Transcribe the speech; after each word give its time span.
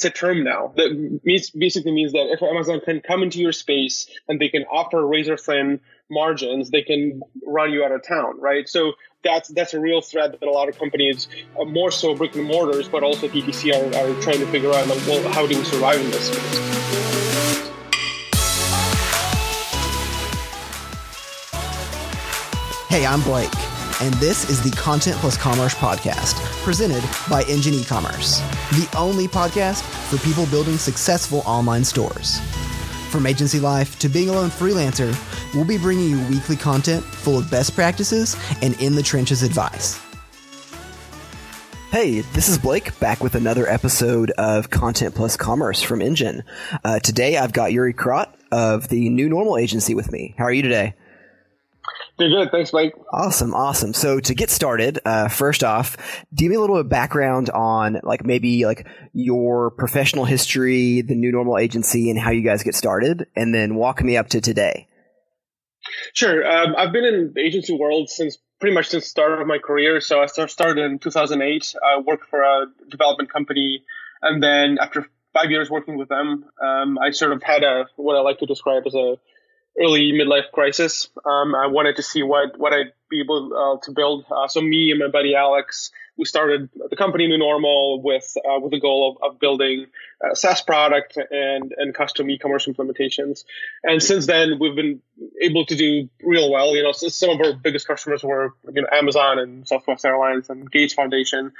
it's 0.00 0.06
a 0.06 0.10
term 0.10 0.42
now 0.42 0.72
that 0.76 1.20
means, 1.24 1.50
basically 1.50 1.92
means 1.92 2.12
that 2.12 2.32
if 2.32 2.42
Amazon 2.42 2.80
can 2.80 3.02
come 3.02 3.22
into 3.22 3.38
your 3.38 3.52
space 3.52 4.08
and 4.28 4.40
they 4.40 4.48
can 4.48 4.64
offer 4.64 5.06
razor 5.06 5.36
thin 5.36 5.78
margins, 6.08 6.70
they 6.70 6.80
can 6.80 7.20
run 7.46 7.70
you 7.70 7.84
out 7.84 7.92
of 7.92 8.02
town, 8.02 8.40
right? 8.40 8.66
So 8.66 8.94
that's 9.22 9.48
that's 9.50 9.74
a 9.74 9.80
real 9.80 10.00
threat 10.00 10.32
that 10.32 10.48
a 10.48 10.50
lot 10.50 10.70
of 10.70 10.78
companies, 10.78 11.28
uh, 11.60 11.64
more 11.66 11.90
so 11.90 12.14
brick 12.14 12.34
and 12.34 12.46
mortars, 12.46 12.88
but 12.88 13.02
also 13.02 13.28
DTC, 13.28 13.74
are, 13.74 13.94
are 13.94 14.22
trying 14.22 14.38
to 14.38 14.46
figure 14.46 14.72
out 14.72 14.88
like, 14.88 15.06
well, 15.06 15.30
how 15.34 15.46
do 15.46 15.58
we 15.58 15.64
survive 15.64 16.00
in 16.00 16.10
this 16.10 16.28
space? 16.28 16.70
Hey, 22.88 23.04
I'm 23.04 23.20
Blake, 23.20 23.52
and 24.00 24.14
this 24.14 24.48
is 24.48 24.62
the 24.62 24.74
Content 24.76 25.16
Plus 25.18 25.36
Commerce 25.36 25.74
podcast, 25.74 26.34
presented 26.64 27.04
by 27.28 27.42
Engine 27.42 27.74
e-commerce, 27.74 28.40
the 28.70 28.88
only 28.96 29.28
podcast 29.28 29.82
for 30.08 30.16
people 30.24 30.46
building 30.46 30.78
successful 30.78 31.42
online 31.44 31.84
stores. 31.84 32.40
From 33.10 33.26
agency 33.26 33.60
life 33.60 33.98
to 33.98 34.08
being 34.08 34.30
a 34.30 34.32
lone 34.32 34.48
freelancer, 34.48 35.14
we'll 35.54 35.66
be 35.66 35.76
bringing 35.76 36.08
you 36.08 36.28
weekly 36.28 36.56
content 36.56 37.04
full 37.04 37.38
of 37.38 37.50
best 37.50 37.74
practices 37.74 38.36
and 38.62 38.80
in 38.80 38.94
the 38.94 39.02
trenches 39.02 39.42
advice. 39.42 40.00
Hey, 41.90 42.20
this 42.20 42.48
is 42.48 42.56
Blake 42.56 42.98
back 43.00 43.22
with 43.22 43.34
another 43.34 43.68
episode 43.68 44.30
of 44.32 44.70
Content 44.70 45.14
Plus 45.14 45.36
Commerce 45.36 45.82
from 45.82 46.00
Engine. 46.00 46.44
Uh, 46.84 47.00
today 47.00 47.36
I've 47.36 47.52
got 47.52 47.72
Yuri 47.72 47.92
Krot 47.92 48.28
of 48.52 48.88
the 48.88 49.10
New 49.10 49.28
Normal 49.28 49.58
Agency 49.58 49.94
with 49.94 50.10
me. 50.10 50.34
How 50.38 50.44
are 50.44 50.52
you 50.52 50.62
today? 50.62 50.94
Doing 52.20 52.32
good. 52.32 52.50
Thanks, 52.50 52.70
Mike. 52.74 52.94
Awesome, 53.14 53.54
awesome. 53.54 53.94
So 53.94 54.20
to 54.20 54.34
get 54.34 54.50
started, 54.50 54.98
uh, 55.06 55.28
first 55.28 55.64
off, 55.64 55.96
give 56.34 56.50
me 56.50 56.56
a 56.56 56.60
little 56.60 56.76
bit 56.76 56.84
of 56.84 56.88
background 56.90 57.48
on 57.48 57.98
like 58.02 58.26
maybe 58.26 58.66
like 58.66 58.86
your 59.14 59.70
professional 59.70 60.26
history, 60.26 61.00
the 61.00 61.14
new 61.14 61.32
normal 61.32 61.56
agency, 61.56 62.10
and 62.10 62.18
how 62.18 62.30
you 62.30 62.42
guys 62.42 62.62
get 62.62 62.74
started, 62.74 63.26
and 63.34 63.54
then 63.54 63.74
walk 63.74 64.02
me 64.02 64.18
up 64.18 64.28
to 64.28 64.42
today. 64.42 64.86
Sure. 66.12 66.46
Um, 66.46 66.74
I've 66.76 66.92
been 66.92 67.06
in 67.06 67.32
the 67.34 67.40
agency 67.40 67.74
world 67.74 68.10
since 68.10 68.36
pretty 68.60 68.74
much 68.74 68.88
since 68.88 69.04
the 69.04 69.08
start 69.08 69.40
of 69.40 69.46
my 69.46 69.56
career. 69.56 70.02
So 70.02 70.20
I 70.20 70.26
started 70.26 70.84
in 70.84 70.98
2008. 70.98 71.74
I 71.82 72.00
worked 72.00 72.28
for 72.28 72.42
a 72.42 72.66
development 72.90 73.32
company, 73.32 73.82
and 74.20 74.42
then 74.42 74.76
after 74.78 75.06
five 75.32 75.50
years 75.50 75.70
working 75.70 75.96
with 75.96 76.10
them, 76.10 76.44
um, 76.62 76.98
I 76.98 77.12
sort 77.12 77.32
of 77.32 77.42
had 77.42 77.62
a 77.62 77.86
what 77.96 78.14
I 78.14 78.20
like 78.20 78.40
to 78.40 78.46
describe 78.46 78.82
as 78.86 78.94
a 78.94 79.16
early 79.78 80.12
midlife 80.12 80.50
crisis. 80.52 81.08
Um, 81.24 81.54
I 81.54 81.66
wanted 81.66 81.96
to 81.96 82.02
see 82.02 82.22
what 82.22 82.58
what 82.58 82.72
I'd 82.72 82.92
be 83.08 83.20
able 83.20 83.52
uh, 83.52 83.84
to 83.84 83.92
build. 83.92 84.24
Uh, 84.30 84.48
so 84.48 84.60
me 84.60 84.90
and 84.90 85.00
my 85.00 85.08
buddy 85.08 85.34
Alex, 85.34 85.90
we 86.16 86.24
started 86.24 86.68
the 86.88 86.96
company 86.96 87.26
New 87.26 87.38
Normal 87.38 88.02
with 88.02 88.36
uh, 88.38 88.60
with 88.60 88.72
the 88.72 88.80
goal 88.80 89.18
of, 89.22 89.32
of 89.32 89.40
building 89.40 89.86
a 90.22 90.36
SaaS 90.36 90.62
product 90.62 91.16
and 91.16 91.72
and 91.76 91.94
custom 91.94 92.30
e-commerce 92.30 92.66
implementations. 92.66 93.44
And 93.82 94.02
since 94.02 94.26
then, 94.26 94.58
we've 94.58 94.76
been 94.76 95.00
able 95.42 95.66
to 95.66 95.76
do 95.76 96.08
real 96.22 96.50
well. 96.50 96.74
You 96.74 96.82
know, 96.82 96.92
so 96.92 97.08
some 97.08 97.30
of 97.30 97.40
our 97.40 97.52
biggest 97.52 97.86
customers 97.86 98.22
were 98.22 98.54
you 98.72 98.82
know 98.82 98.88
Amazon 98.92 99.38
and 99.38 99.66
Southwest 99.66 100.04
Airlines 100.04 100.50
and 100.50 100.70
Gates 100.70 100.94
Foundation. 100.94 101.52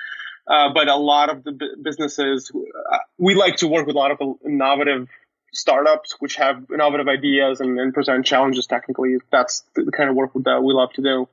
Uh, 0.47 0.73
but 0.73 0.89
a 0.89 0.97
lot 0.97 1.31
of 1.31 1.45
the 1.45 1.57
businesses, 1.81 2.51
uh, 2.93 2.99
we 3.19 3.35
like 3.37 3.57
to 3.57 3.69
work 3.69 3.87
with 3.87 3.95
a 3.95 3.99
lot 3.99 4.11
of 4.11 4.19
innovative 4.45 5.07
startups 5.53 6.17
which 6.19 6.37
have 6.37 6.67
innovative 6.73 7.09
ideas 7.09 7.61
and, 7.61 7.79
and 7.79 7.93
present 7.93 8.25
challenges 8.27 8.67
technically. 8.67 9.17
That's 9.31 9.65
the 9.75 9.91
kind 9.91 10.11
of 10.11 10.17
work 10.17 10.33
that 10.35 10.63
we 10.63 10.73
love 10.73 10.93
to 10.95 11.03
do. 11.03 11.29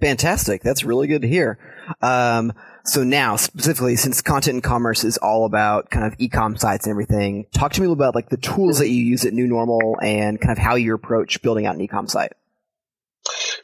Fantastic. 0.00 0.62
That's 0.62 0.82
really 0.82 1.06
good 1.06 1.22
to 1.22 1.28
hear. 1.28 1.58
Um, 2.00 2.52
so 2.84 3.04
now 3.04 3.36
specifically, 3.36 3.94
since 3.94 4.20
content 4.20 4.54
and 4.54 4.62
commerce 4.62 5.04
is 5.04 5.16
all 5.16 5.44
about 5.44 5.90
kind 5.90 6.04
of 6.04 6.14
e-com 6.18 6.56
sites 6.56 6.86
and 6.86 6.90
everything, 6.90 7.46
talk 7.54 7.72
to 7.74 7.80
me 7.80 7.90
about 7.90 8.16
like 8.16 8.28
the 8.28 8.36
tools 8.36 8.80
that 8.80 8.88
you 8.88 9.04
use 9.04 9.24
at 9.24 9.32
New 9.32 9.46
Normal 9.46 9.96
and 10.02 10.40
kind 10.40 10.50
of 10.50 10.58
how 10.58 10.74
you 10.74 10.92
approach 10.94 11.40
building 11.42 11.66
out 11.66 11.76
an 11.76 11.80
e-com 11.80 12.08
site. 12.08 12.32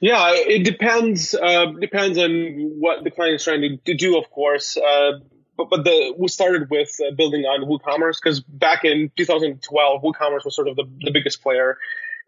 Yeah, 0.01 0.31
it 0.33 0.65
depends. 0.65 1.35
Uh, 1.35 1.73
depends 1.81 2.19
on 2.19 2.77
what 2.79 3.03
the 3.03 3.11
client 3.11 3.35
is 3.35 3.45
trying 3.45 3.81
to 3.85 3.95
do, 3.95 4.17
of 4.17 4.31
course. 4.31 4.77
Uh, 4.77 5.19
but 5.59 5.69
but 5.69 5.85
the 5.85 6.15
we 6.17 6.29
started 6.29 6.71
with 6.71 6.99
uh, 7.07 7.11
building 7.15 7.43
on 7.43 7.69
WooCommerce 7.69 8.19
because 8.23 8.41
back 8.41 8.85
in 8.85 9.11
2012, 9.17 10.03
WooCommerce 10.03 10.45
was 10.45 10.55
sort 10.55 10.69
of 10.69 10.77
the, 10.77 10.85
the 11.01 11.11
biggest 11.11 11.43
player, 11.43 11.77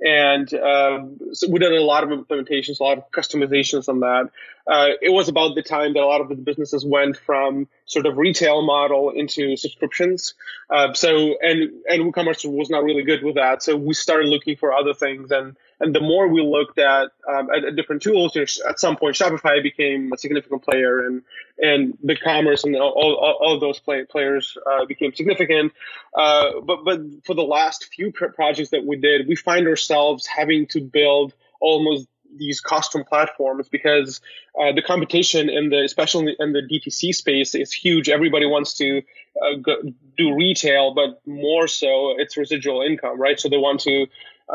and 0.01 0.53
um, 0.55 1.19
so 1.33 1.49
we 1.49 1.61
did 1.61 1.73
a 1.73 1.81
lot 1.81 2.03
of 2.03 2.11
implementations, 2.11 2.81
a 2.81 2.83
lot 2.83 2.99
of 2.99 3.11
customizations 3.13 3.89
on 3.89 4.01
that. 4.01 4.31
Uh, 4.67 4.89
it 5.01 5.11
was 5.11 5.29
about 5.29 5.55
the 5.55 5.63
time 5.63 5.95
that 5.95 6.03
a 6.03 6.07
lot 6.07 6.21
of 6.21 6.29
the 6.29 6.35
businesses 6.35 6.85
went 6.85 7.17
from 7.17 7.69
sort 7.87 8.05
of 8.05 8.19
retail 8.19 8.63
model 8.63 9.11
into 9.11 9.57
subscriptions. 9.57 10.35
Uh, 10.69 10.93
so 10.93 11.37
and 11.41 11.71
and 11.89 12.03
WooCommerce 12.03 12.45
was 12.45 12.69
not 12.69 12.83
really 12.83 13.05
good 13.05 13.23
with 13.23 13.37
that, 13.37 13.63
so 13.63 13.77
we 13.77 13.95
started 13.95 14.29
looking 14.29 14.57
for 14.57 14.73
other 14.73 14.93
things 14.93 15.31
and 15.31 15.57
and 15.81 15.95
the 15.95 16.01
more 16.01 16.29
we 16.29 16.43
looked 16.43 16.79
at, 16.79 17.09
um, 17.29 17.49
at, 17.51 17.75
different 17.75 18.03
tools, 18.03 18.37
at 18.37 18.79
some 18.79 18.97
point 18.97 19.17
Shopify 19.17 19.63
became 19.63 20.13
a 20.13 20.19
significant 20.19 20.63
player, 20.63 21.07
and 21.07 21.23
and 21.59 21.97
BigCommerce 22.05 22.65
and 22.65 22.77
all, 22.77 22.93
all, 22.93 23.39
all 23.41 23.55
of 23.55 23.61
those 23.61 23.79
play, 23.79 24.05
players 24.05 24.57
uh, 24.71 24.85
became 24.85 25.15
significant. 25.15 25.73
Uh, 26.15 26.61
but 26.63 26.85
but 26.85 27.01
for 27.25 27.35
the 27.35 27.43
last 27.43 27.87
few 27.87 28.13
projects 28.13 28.71
that 28.71 28.85
we 28.85 28.97
did, 28.97 29.27
we 29.27 29.37
find 29.37 29.67
ourselves 29.67 30.27
having 30.27 30.67
to 30.69 30.81
build 30.81 31.33
almost 31.61 32.07
these 32.37 32.61
custom 32.61 33.05
platforms 33.05 33.69
because 33.69 34.21
uh, 34.61 34.73
the 34.73 34.83
competition 34.83 35.49
in 35.49 35.71
the 35.71 35.83
especially 35.83 36.37
in 36.39 36.53
the 36.53 36.61
DTC 36.61 37.15
space 37.15 37.55
is 37.55 37.73
huge. 37.73 38.09
Everybody 38.09 38.47
wants 38.47 38.75
to 38.75 39.03
uh, 39.43 39.57
go, 39.61 39.77
do 40.17 40.35
retail, 40.35 40.95
but 40.95 41.21
more 41.27 41.67
so 41.67 42.15
it's 42.19 42.37
residual 42.37 42.83
income, 42.83 43.21
right? 43.21 43.39
So 43.39 43.49
they 43.49 43.57
want 43.57 43.81
to 43.81 44.07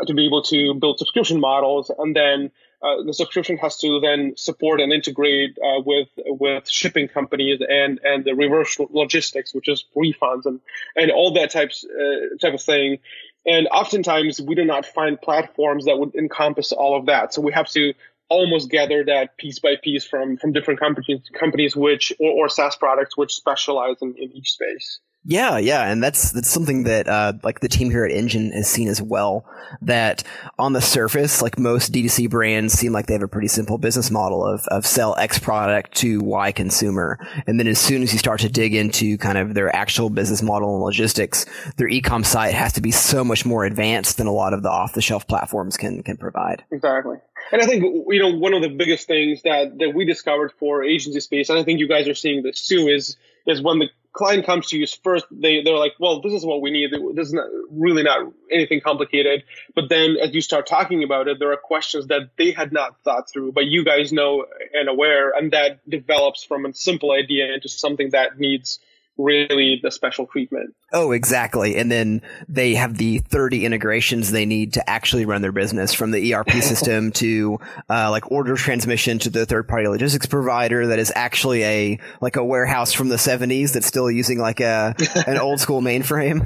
to 0.04 0.14
be 0.14 0.26
able 0.26 0.42
to 0.42 0.74
build 0.74 0.98
subscription 0.98 1.40
models, 1.40 1.90
and 1.98 2.14
then 2.14 2.50
uh, 2.82 3.02
the 3.04 3.14
subscription 3.14 3.56
has 3.56 3.78
to 3.78 4.00
then 4.00 4.34
support 4.36 4.80
and 4.80 4.92
integrate 4.92 5.58
uh, 5.58 5.80
with 5.84 6.08
with 6.16 6.68
shipping 6.68 7.08
companies 7.08 7.60
and 7.66 8.00
and 8.04 8.24
the 8.24 8.34
reverse 8.34 8.78
logistics, 8.90 9.54
which 9.54 9.68
is 9.68 9.84
refunds 9.96 10.44
and 10.44 10.60
and 10.94 11.10
all 11.10 11.32
that 11.34 11.50
types 11.50 11.84
uh, 11.84 12.36
type 12.40 12.54
of 12.54 12.62
thing. 12.62 12.98
And 13.46 13.68
oftentimes 13.68 14.40
we 14.40 14.54
do 14.54 14.64
not 14.64 14.84
find 14.84 15.20
platforms 15.20 15.84
that 15.86 15.98
would 15.98 16.14
encompass 16.14 16.72
all 16.72 16.98
of 16.98 17.06
that. 17.06 17.32
So 17.32 17.40
we 17.40 17.52
have 17.52 17.68
to 17.70 17.94
almost 18.28 18.68
gather 18.70 19.04
that 19.04 19.36
piece 19.36 19.60
by 19.60 19.76
piece 19.82 20.04
from 20.04 20.36
from 20.36 20.52
different 20.52 20.80
companies 20.80 21.20
companies 21.32 21.76
which 21.76 22.12
or, 22.18 22.30
or 22.30 22.48
SaaS 22.48 22.76
products 22.76 23.16
which 23.16 23.34
specialize 23.34 23.96
in, 24.02 24.14
in 24.18 24.32
each 24.32 24.52
space. 24.52 25.00
Yeah, 25.28 25.58
yeah, 25.58 25.90
and 25.90 26.00
that's 26.00 26.30
that's 26.30 26.48
something 26.48 26.84
that 26.84 27.08
uh, 27.08 27.32
like 27.42 27.58
the 27.58 27.68
team 27.68 27.90
here 27.90 28.04
at 28.04 28.12
Engine 28.12 28.52
has 28.52 28.68
seen 28.68 28.86
as 28.86 29.02
well. 29.02 29.44
That 29.82 30.22
on 30.56 30.72
the 30.72 30.80
surface, 30.80 31.42
like 31.42 31.58
most 31.58 31.92
D2C 31.92 32.30
brands, 32.30 32.74
seem 32.74 32.92
like 32.92 33.06
they 33.06 33.14
have 33.14 33.24
a 33.24 33.28
pretty 33.28 33.48
simple 33.48 33.76
business 33.76 34.08
model 34.08 34.46
of 34.46 34.64
of 34.68 34.86
sell 34.86 35.16
X 35.18 35.40
product 35.40 35.96
to 35.96 36.20
Y 36.20 36.52
consumer, 36.52 37.18
and 37.48 37.58
then 37.58 37.66
as 37.66 37.80
soon 37.80 38.04
as 38.04 38.12
you 38.12 38.20
start 38.20 38.40
to 38.40 38.48
dig 38.48 38.72
into 38.72 39.18
kind 39.18 39.36
of 39.36 39.54
their 39.54 39.74
actual 39.74 40.10
business 40.10 40.42
model 40.42 40.76
and 40.76 40.84
logistics, 40.84 41.44
their 41.76 41.88
ecom 41.88 42.24
site 42.24 42.54
has 42.54 42.74
to 42.74 42.80
be 42.80 42.92
so 42.92 43.24
much 43.24 43.44
more 43.44 43.64
advanced 43.64 44.18
than 44.18 44.28
a 44.28 44.32
lot 44.32 44.52
of 44.52 44.62
the 44.62 44.70
off 44.70 44.94
the 44.94 45.02
shelf 45.02 45.26
platforms 45.26 45.76
can 45.76 46.04
can 46.04 46.16
provide. 46.16 46.62
Exactly. 46.70 47.16
And 47.50 47.60
I 47.60 47.66
think 47.66 47.82
you 47.82 48.20
know 48.20 48.36
one 48.36 48.54
of 48.54 48.62
the 48.62 48.68
biggest 48.68 49.08
things 49.08 49.42
that 49.42 49.76
that 49.80 49.92
we 49.92 50.04
discovered 50.04 50.52
for 50.52 50.84
agency 50.84 51.18
space, 51.18 51.50
and 51.50 51.58
I 51.58 51.64
think 51.64 51.80
you 51.80 51.88
guys 51.88 52.06
are 52.06 52.14
seeing 52.14 52.44
this 52.44 52.64
too, 52.64 52.86
is 52.86 53.16
is 53.44 53.60
when 53.60 53.80
the 53.80 53.88
client 54.16 54.46
comes 54.46 54.68
to 54.68 54.78
you 54.78 54.86
first, 55.04 55.26
they 55.30 55.62
they're 55.62 55.76
like, 55.76 55.92
well, 56.00 56.20
this 56.20 56.32
is 56.32 56.44
what 56.44 56.62
we 56.62 56.70
need. 56.70 56.90
This 57.14 57.28
is 57.28 57.34
not 57.34 57.46
really 57.70 58.02
not 58.02 58.32
anything 58.50 58.80
complicated. 58.80 59.44
But 59.74 59.88
then 59.88 60.16
as 60.16 60.34
you 60.34 60.40
start 60.40 60.66
talking 60.66 61.04
about 61.04 61.28
it, 61.28 61.38
there 61.38 61.52
are 61.52 61.56
questions 61.56 62.06
that 62.06 62.30
they 62.38 62.52
had 62.52 62.72
not 62.72 62.98
thought 63.04 63.30
through, 63.30 63.52
but 63.52 63.66
you 63.66 63.84
guys 63.84 64.12
know 64.12 64.46
and 64.72 64.88
aware, 64.88 65.30
and 65.30 65.52
that 65.52 65.88
develops 65.88 66.42
from 66.42 66.64
a 66.64 66.72
simple 66.72 67.12
idea 67.12 67.52
into 67.52 67.68
something 67.68 68.10
that 68.10 68.38
needs 68.38 68.80
really 69.18 69.80
the 69.82 69.90
special 69.90 70.26
treatment. 70.26 70.74
Oh, 70.92 71.12
exactly. 71.12 71.76
And 71.76 71.90
then 71.90 72.22
they 72.48 72.74
have 72.74 72.96
the 72.96 73.18
30 73.18 73.64
integrations 73.64 74.30
they 74.30 74.46
need 74.46 74.74
to 74.74 74.90
actually 74.90 75.24
run 75.24 75.42
their 75.42 75.52
business 75.52 75.94
from 75.94 76.10
the 76.10 76.34
ERP 76.34 76.50
system 76.62 77.12
to 77.12 77.58
uh, 77.88 78.10
like 78.10 78.30
order 78.30 78.56
transmission 78.56 79.18
to 79.20 79.30
the 79.30 79.46
third 79.46 79.68
party 79.68 79.88
logistics 79.88 80.26
provider 80.26 80.88
that 80.88 80.98
is 80.98 81.12
actually 81.14 81.64
a 81.64 81.98
like 82.20 82.36
a 82.36 82.44
warehouse 82.44 82.92
from 82.92 83.08
the 83.08 83.16
70s 83.16 83.72
that's 83.72 83.86
still 83.86 84.10
using 84.10 84.38
like 84.38 84.60
a 84.60 84.94
an 85.26 85.38
old 85.38 85.60
school 85.60 85.80
mainframe. 85.80 86.42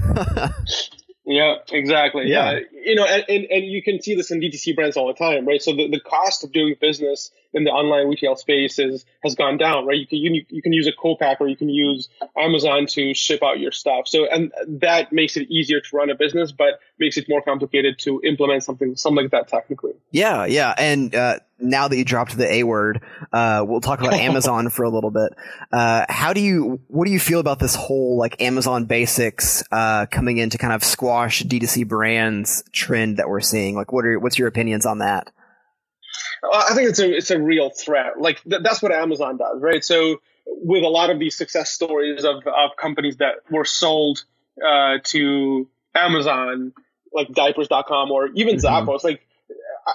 yeah, 1.26 1.56
exactly. 1.70 2.28
Yeah. 2.28 2.52
yeah. 2.52 2.60
You 2.84 2.94
know, 2.94 3.04
and, 3.04 3.24
and, 3.28 3.44
and 3.50 3.64
you 3.64 3.82
can 3.82 4.00
see 4.00 4.14
this 4.14 4.30
in 4.30 4.40
DTC 4.40 4.74
brands 4.74 4.96
all 4.96 5.08
the 5.08 5.14
time, 5.14 5.46
right? 5.46 5.60
So 5.60 5.72
the, 5.72 5.88
the 5.88 6.00
cost 6.00 6.44
of 6.44 6.52
doing 6.52 6.74
business 6.80 7.30
in 7.52 7.64
the 7.64 7.70
online 7.70 8.08
retail 8.08 8.36
space 8.36 8.78
is, 8.78 9.04
has 9.22 9.34
gone 9.34 9.58
down, 9.58 9.86
right? 9.86 9.98
You 9.98 10.06
can 10.06 10.18
you, 10.18 10.44
you 10.48 10.62
can 10.62 10.72
use 10.72 10.86
a 10.86 10.92
co-packer, 10.92 11.46
you 11.48 11.56
can 11.56 11.68
use 11.68 12.08
Amazon 12.36 12.86
to 12.88 13.14
ship 13.14 13.42
out 13.42 13.58
your 13.58 13.72
stuff. 13.72 14.06
So 14.08 14.26
and 14.26 14.52
that 14.80 15.12
makes 15.12 15.36
it 15.36 15.50
easier 15.50 15.80
to 15.80 15.96
run 15.96 16.10
a 16.10 16.14
business, 16.14 16.52
but 16.52 16.80
makes 16.98 17.16
it 17.16 17.28
more 17.28 17.42
complicated 17.42 17.98
to 18.00 18.20
implement 18.24 18.64
something 18.64 18.96
something 18.96 19.24
like 19.24 19.32
that 19.32 19.48
technically. 19.48 19.92
Yeah, 20.10 20.44
yeah, 20.46 20.74
and 20.76 21.14
uh, 21.14 21.38
now 21.60 21.88
that 21.88 21.96
you 21.96 22.04
dropped 22.04 22.36
the 22.36 22.50
A 22.50 22.62
word, 22.64 23.02
uh, 23.32 23.64
we'll 23.66 23.80
talk 23.80 24.00
about 24.00 24.14
Amazon 24.20 24.70
for 24.70 24.84
a 24.84 24.90
little 24.90 25.10
bit. 25.10 25.34
Uh, 25.72 26.06
how 26.08 26.32
do 26.32 26.40
you, 26.40 26.80
what 26.88 27.04
do 27.04 27.10
you 27.10 27.20
feel 27.20 27.40
about 27.40 27.58
this 27.58 27.74
whole 27.74 28.16
like 28.16 28.40
Amazon 28.40 28.86
basics 28.86 29.62
uh, 29.70 30.06
coming 30.06 30.38
in 30.38 30.50
to 30.50 30.58
kind 30.58 30.72
of 30.72 30.82
squash 30.82 31.42
D2C 31.42 31.86
brands 31.86 32.64
trend 32.72 33.18
that 33.18 33.28
we're 33.28 33.40
seeing? 33.40 33.74
Like, 33.74 33.92
what 33.92 34.04
are 34.04 34.18
what's 34.18 34.38
your 34.38 34.48
opinions 34.48 34.86
on 34.86 34.98
that? 34.98 35.30
I 36.52 36.74
think 36.74 36.90
it's 36.90 36.98
a 36.98 37.16
it's 37.16 37.30
a 37.30 37.40
real 37.40 37.70
threat. 37.70 38.20
Like 38.20 38.42
th- 38.42 38.62
that's 38.62 38.82
what 38.82 38.92
Amazon 38.92 39.36
does, 39.36 39.60
right? 39.60 39.84
So 39.84 40.20
with 40.46 40.82
a 40.82 40.88
lot 40.88 41.10
of 41.10 41.18
these 41.18 41.36
success 41.36 41.70
stories 41.70 42.24
of 42.24 42.46
of 42.46 42.76
companies 42.78 43.18
that 43.18 43.36
were 43.50 43.64
sold 43.64 44.24
uh, 44.66 44.98
to 45.04 45.68
Amazon, 45.94 46.72
like 47.12 47.28
diapers.com 47.32 48.10
or 48.10 48.28
even 48.34 48.56
mm-hmm. 48.56 48.88
Zappos, 48.88 49.04
like 49.04 49.26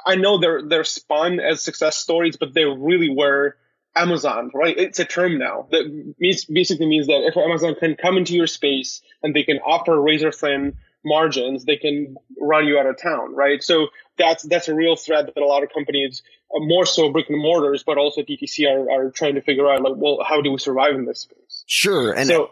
I 0.06 0.16
know 0.16 0.38
they're 0.40 0.62
they're 0.62 0.84
spun 0.84 1.40
as 1.40 1.62
success 1.62 1.98
stories, 1.98 2.38
but 2.38 2.54
they 2.54 2.66
really 2.66 3.10
were 3.10 3.58
Amazon, 3.96 4.52
right? 4.54 4.78
It's 4.78 5.00
a 5.00 5.06
term 5.06 5.38
now 5.38 5.68
that 5.72 6.16
means, 6.20 6.46
basically 6.46 6.88
means 6.88 7.08
that 7.08 7.26
if 7.26 7.38
Amazon 7.38 7.76
can 7.76 7.96
come 7.96 8.18
into 8.18 8.34
your 8.34 8.48
space 8.48 9.02
and 9.24 9.34
they 9.34 9.44
can 9.44 9.60
offer 9.60 10.00
razor 10.00 10.32
thin 10.32 10.78
margins, 11.04 11.66
they 11.66 11.78
can 11.78 12.16
run 12.40 12.66
you 12.66 12.78
out 12.78 12.88
of 12.88 13.02
town, 13.02 13.34
right? 13.36 13.64
So 13.64 13.88
that's 14.18 14.44
that's 14.44 14.68
a 14.68 14.76
real 14.76 14.96
threat 14.96 15.26
that 15.28 15.42
a 15.42 15.46
lot 15.46 15.64
of 15.64 15.70
companies, 15.74 16.24
uh, 16.56 16.60
more 16.60 16.86
so 16.86 17.12
brick 17.12 17.30
and 17.30 17.40
mortars, 17.40 17.84
but 17.84 17.98
also 17.98 18.22
DTC, 18.22 18.68
are, 18.70 18.90
are 18.90 19.12
trying 19.12 19.36
to 19.36 19.42
figure 19.42 19.70
out. 19.72 19.82
Like, 19.82 19.94
well, 19.96 20.20
how 20.28 20.42
do 20.42 20.52
we 20.52 20.58
survive 20.58 20.96
in 20.96 21.06
this 21.06 21.22
space? 21.22 21.64
Sure, 21.68 22.14
and 22.14 22.28
so, 22.28 22.52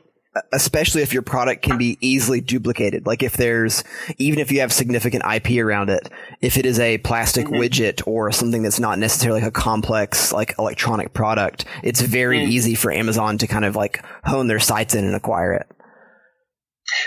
especially 0.51 1.01
if 1.01 1.13
your 1.13 1.21
product 1.21 1.61
can 1.61 1.77
be 1.77 1.97
easily 2.01 2.41
duplicated. 2.41 3.05
Like 3.05 3.21
if 3.21 3.37
there's, 3.37 3.83
even 4.17 4.39
if 4.39 4.51
you 4.51 4.61
have 4.61 4.73
significant 4.73 5.23
IP 5.31 5.63
around 5.63 5.89
it, 5.89 6.09
if 6.41 6.57
it 6.57 6.65
is 6.65 6.79
a 6.79 6.97
plastic 6.99 7.45
mm-hmm. 7.45 7.55
widget 7.55 8.01
or 8.07 8.31
something 8.31 8.63
that's 8.63 8.79
not 8.79 8.97
necessarily 8.97 9.41
like 9.41 9.47
a 9.47 9.51
complex, 9.51 10.33
like 10.33 10.55
electronic 10.57 11.13
product, 11.13 11.65
it's 11.83 12.01
very 12.01 12.39
mm-hmm. 12.39 12.51
easy 12.51 12.75
for 12.75 12.91
Amazon 12.91 13.37
to 13.37 13.47
kind 13.47 13.65
of 13.65 13.75
like 13.75 14.03
hone 14.23 14.47
their 14.47 14.59
sights 14.59 14.95
in 14.95 15.05
and 15.05 15.15
acquire 15.15 15.53
it. 15.53 15.67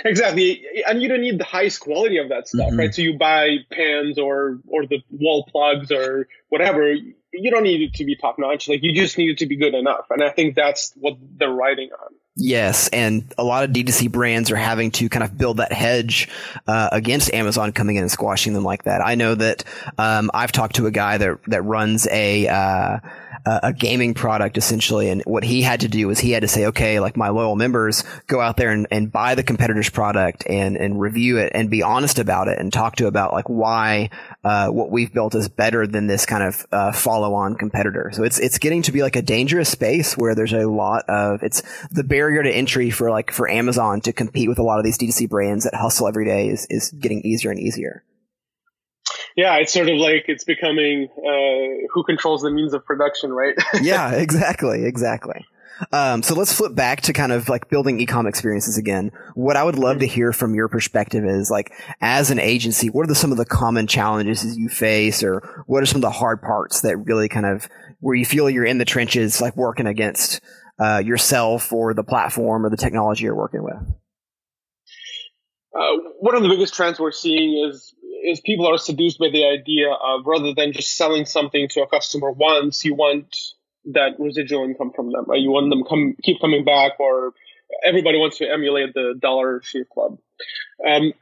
Exactly, 0.05 0.65
and 0.87 1.03
you 1.03 1.09
don't 1.09 1.21
need 1.21 1.39
the 1.39 1.45
highest 1.45 1.81
quality 1.81 2.19
of 2.19 2.29
that 2.29 2.49
stuff, 2.49 2.69
mm-hmm. 2.69 2.79
right? 2.79 2.95
So 2.95 3.03
you 3.03 3.19
buy 3.19 3.59
pans 3.71 4.19
or 4.19 4.61
or 4.67 4.87
the 4.87 4.99
wall 5.11 5.47
plugs 5.51 5.91
or 5.91 6.29
whatever. 6.49 6.93
You 6.93 7.51
don't 7.51 7.65
need 7.65 7.83
it 7.83 7.95
to 7.95 8.05
be 8.05 8.17
top 8.17 8.37
notch. 8.39 8.69
Like 8.69 8.83
you 8.83 8.95
just 8.95 9.19
need 9.19 9.31
it 9.31 9.39
to 9.39 9.47
be 9.47 9.57
good 9.57 9.75
enough, 9.75 10.07
and 10.11 10.23
I 10.23 10.31
think 10.31 10.55
that's 10.55 10.93
what 10.97 11.17
they're 11.39 11.51
riding 11.51 11.91
on. 11.93 12.15
Yes, 12.39 12.89
and 12.89 13.25
a 13.39 13.45
lot 13.45 13.65
of 13.65 13.71
D2C 13.71 14.13
brands 14.13 14.51
are 14.51 14.57
having 14.57 14.91
to 14.93 15.09
kind 15.09 15.25
of 15.25 15.39
build 15.39 15.57
that 15.57 15.73
hedge 15.73 16.29
uh, 16.67 16.91
against 16.93 17.33
Amazon 17.33 17.73
coming 17.73 17.97
in 17.97 18.03
and 18.03 18.13
squashing 18.13 18.53
them 18.53 18.63
like 18.63 18.85
that. 18.85 19.01
I 19.01 19.15
know 19.15 19.35
that 19.35 19.65
um, 19.97 20.31
I've 20.35 20.53
talked 20.53 20.77
to 20.77 20.87
a 20.87 20.91
guy 20.91 21.17
that 21.19 21.39
that 21.47 21.63
runs 21.63 22.07
a. 22.11 22.47
Uh, 22.47 22.99
a 23.47 23.73
gaming 23.73 24.13
product 24.13 24.59
essentially. 24.59 25.09
And 25.09 25.23
what 25.25 25.45
he 25.45 25.63
had 25.63 25.81
to 25.81 25.89
do 25.89 26.09
was 26.09 26.19
he 26.19 26.33
had 26.33 26.41
to 26.41 26.49
say, 26.49 26.67
okay, 26.67 26.99
like 26.99 27.17
my 27.17 27.29
loyal 27.29 27.55
members 27.55 28.03
go 28.27 28.41
out 28.41 28.57
there 28.57 28.71
and, 28.71 28.89
and 28.91 29.13
buy 29.13 29.37
the 29.37 29.45
competitor's 29.45 29.89
product 29.89 30.45
and, 30.49 30.77
and 30.77 31.01
review 31.01 31.39
it 31.39 31.53
and 31.55 31.71
be 31.71 31.83
honest 31.83 32.19
about 32.19 32.49
it 32.49 32.59
and 32.59 32.73
talk 32.73 32.97
to 32.97 33.07
about 33.07 33.33
like 33.33 33.49
why, 33.49 34.11
uh, 34.47 34.69
what 34.69 34.91
we've 34.91 35.13
built 35.13 35.35
is 35.35 35.49
better 35.49 35.87
than 35.87 36.07
this 36.07 36.25
kind 36.25 36.45
of, 36.45 36.67
uh, 36.71 36.93
follow 36.93 37.35
on 37.35 37.57
competitor. 37.57 38.11
So 38.13 38.23
it's, 38.23 38.39
it's 38.39 38.59
getting 38.59 38.83
to 38.83 38.93
be 38.93 39.03
like 39.03 39.17
a 39.17 39.23
dangerous 39.23 39.69
space 39.69 40.17
where 40.17 40.35
there's 40.35 40.53
a 40.53 40.69
lot 40.69 41.05
of, 41.09 41.43
it's 41.43 41.63
the 41.91 42.05
barrier 42.05 42.43
to 42.43 42.51
entry 42.51 42.91
for 42.91 43.11
like, 43.11 43.33
for 43.33 43.51
Amazon 43.51 44.01
to 44.03 44.13
compete 44.13 44.49
with 44.49 44.59
a 44.59 44.63
lot 44.63 44.79
of 44.79 44.85
these 44.85 44.99
D2C 44.99 45.29
brands 45.29 45.65
that 45.65 45.75
hustle 45.75 46.07
every 46.07 46.25
day 46.25 46.49
is, 46.49 46.67
is 46.71 46.91
getting 46.93 47.23
easier 47.23 47.51
and 47.51 47.59
easier 47.59 48.05
yeah, 49.37 49.57
it's 49.57 49.73
sort 49.73 49.91
of 49.91 49.99
like 49.99 50.25
it's 50.29 50.45
becoming 50.45 51.09
uh, 51.19 51.87
who 51.93 52.03
controls 52.05 52.41
the 52.41 52.51
means 52.51 52.73
of 52.73 52.85
production, 52.87 53.33
right? 53.33 53.55
yeah, 53.83 54.13
exactly, 54.13 54.85
exactly. 54.85 55.45
Um, 55.93 56.23
so 56.23 56.35
let's 56.35 56.53
flip 56.53 56.75
back 56.75 57.03
to 57.03 57.13
kind 57.13 57.33
of 57.33 57.49
like 57.49 57.69
building 57.69 57.99
ecom 57.99 58.29
experiences 58.29 58.79
again. 58.79 59.11
What 59.35 59.57
I 59.57 59.63
would 59.63 59.79
love 59.79 59.99
to 59.99 60.07
hear 60.07 60.33
from 60.33 60.55
your 60.55 60.69
perspective 60.69 61.25
is 61.25 61.51
like, 61.51 61.73
as 62.01 62.31
an 62.31 62.39
agency, 62.39 62.89
what 62.89 63.05
are 63.05 63.09
the, 63.09 63.15
some 63.15 63.33
of 63.33 63.39
the 63.39 63.45
common 63.45 63.87
challenges 63.87 64.57
you 64.57 64.69
face, 64.69 65.23
or 65.23 65.65
what 65.67 65.83
are 65.83 65.87
some 65.87 65.99
of 65.99 66.03
the 66.03 66.11
hard 66.11 66.41
parts 66.41 66.81
that 66.81 66.97
really 66.97 67.29
kind 67.29 67.47
of 67.47 67.69
where 68.01 68.15
you 68.15 68.25
feel 68.25 68.49
you're 68.49 68.65
in 68.65 68.79
the 68.79 68.85
trenches, 68.85 69.41
like 69.41 69.57
working 69.57 69.87
against 69.87 70.41
uh, 70.79 71.03
yourself 71.05 71.73
or 71.73 71.95
the 71.95 72.05
platform 72.05 72.65
or 72.65 72.71
the 72.71 72.77
technology 72.77 73.25
you're 73.25 73.37
working 73.37 73.63
with? 73.63 73.77
Uh, 75.75 75.97
one 76.21 76.35
of 76.35 76.43
the 76.43 76.49
biggest 76.49 76.75
trends 76.75 76.99
we're 76.99 77.13
seeing 77.13 77.69
is 77.69 77.93
is 78.25 78.41
people 78.41 78.67
are 78.67 78.79
seduced 78.79 79.19
by 79.19 79.29
the 79.31 79.45
idea 79.47 79.89
of 79.91 80.23
rather 80.27 80.53
than 80.55 80.73
just 80.73 80.97
selling 80.97 81.25
something 81.25 81.69
to 81.69 81.83
a 81.83 81.87
customer 81.87 82.33
once, 82.33 82.85
you 82.85 82.95
want 82.95 83.37
that 83.93 84.19
residual 84.19 84.65
income 84.65 84.93
from 84.95 85.13
them, 85.13 85.25
right? 85.27 85.41
You 85.41 85.51
want 85.51 85.71
them 85.71 85.85
come 85.85 86.17
keep 86.23 86.41
coming 86.41 86.65
back, 86.65 86.99
or 86.99 87.33
everybody 87.85 88.19
wants 88.19 88.39
to 88.39 88.51
emulate 88.51 88.95
the 88.95 89.15
Dollar 89.19 89.61
Shave 89.63 89.89
Club. 89.89 90.19
Um, 90.87 91.13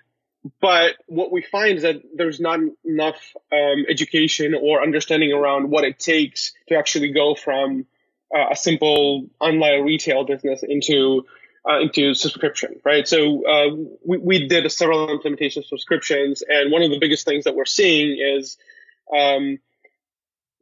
but 0.61 0.97
what 1.07 1.33
we 1.33 1.43
find 1.43 1.79
is 1.79 1.83
that 1.83 2.03
there's 2.15 2.39
not 2.39 2.61
enough 2.85 3.17
um, 3.51 3.87
education 3.89 4.55
or 4.55 4.83
understanding 4.83 5.33
around 5.33 5.71
what 5.71 5.85
it 5.85 5.99
takes 5.99 6.53
to 6.69 6.77
actually 6.77 7.13
go 7.13 7.35
from 7.35 7.87
uh, 8.35 8.51
a 8.51 8.57
simple 8.57 9.27
online 9.41 9.85
retail 9.85 10.25
business 10.25 10.63
into 10.63 11.25
uh, 11.67 11.81
into 11.81 12.13
subscription, 12.13 12.79
right? 12.85 13.09
So 13.09 13.47
uh, 13.47 13.75
we, 14.05 14.19
we 14.19 14.49
did 14.49 14.71
several 14.71 15.11
implementation 15.11 15.63
subscriptions, 15.63 16.43
and 16.47 16.71
one 16.71 16.83
of 16.83 16.91
the 16.91 16.99
biggest 16.99 17.25
things 17.25 17.45
that 17.45 17.55
we're 17.55 17.65
seeing 17.65 18.19
is 18.21 18.59
um, 19.17 19.59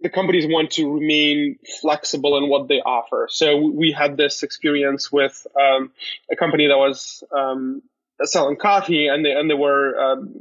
the 0.02 0.10
companies 0.10 0.46
want 0.46 0.72
to 0.72 0.93
remain 0.93 1.58
flexible 1.81 2.37
in 2.38 2.49
what 2.49 2.69
they 2.69 2.81
offer. 2.81 3.28
So 3.31 3.69
we 3.69 3.93
had 3.93 4.16
this 4.16 4.43
experience 4.43 5.12
with 5.12 5.46
um, 5.60 5.93
a 6.31 6.37
company 6.37 6.66
that 6.69 6.76
was 6.76 7.22
um, 7.37 7.82
selling 8.25 8.56
coffee, 8.56 9.08
and 9.08 9.25
they 9.25 9.32
and 9.32 9.49
they 9.49 9.54
were 9.54 9.99
um, 9.99 10.34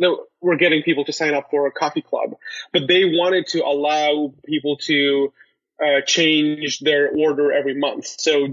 they 0.00 0.08
were 0.40 0.56
getting 0.56 0.82
people 0.82 1.04
to 1.04 1.12
sign 1.12 1.34
up 1.34 1.48
for 1.50 1.66
a 1.66 1.72
coffee 1.72 2.02
club, 2.02 2.34
but 2.72 2.88
they 2.88 3.04
wanted 3.04 3.46
to 3.48 3.64
allow 3.64 4.34
people 4.44 4.76
to 4.78 5.32
uh, 5.82 6.00
change 6.06 6.80
their 6.80 7.10
order 7.10 7.52
every 7.52 7.78
month. 7.78 8.06
So 8.06 8.48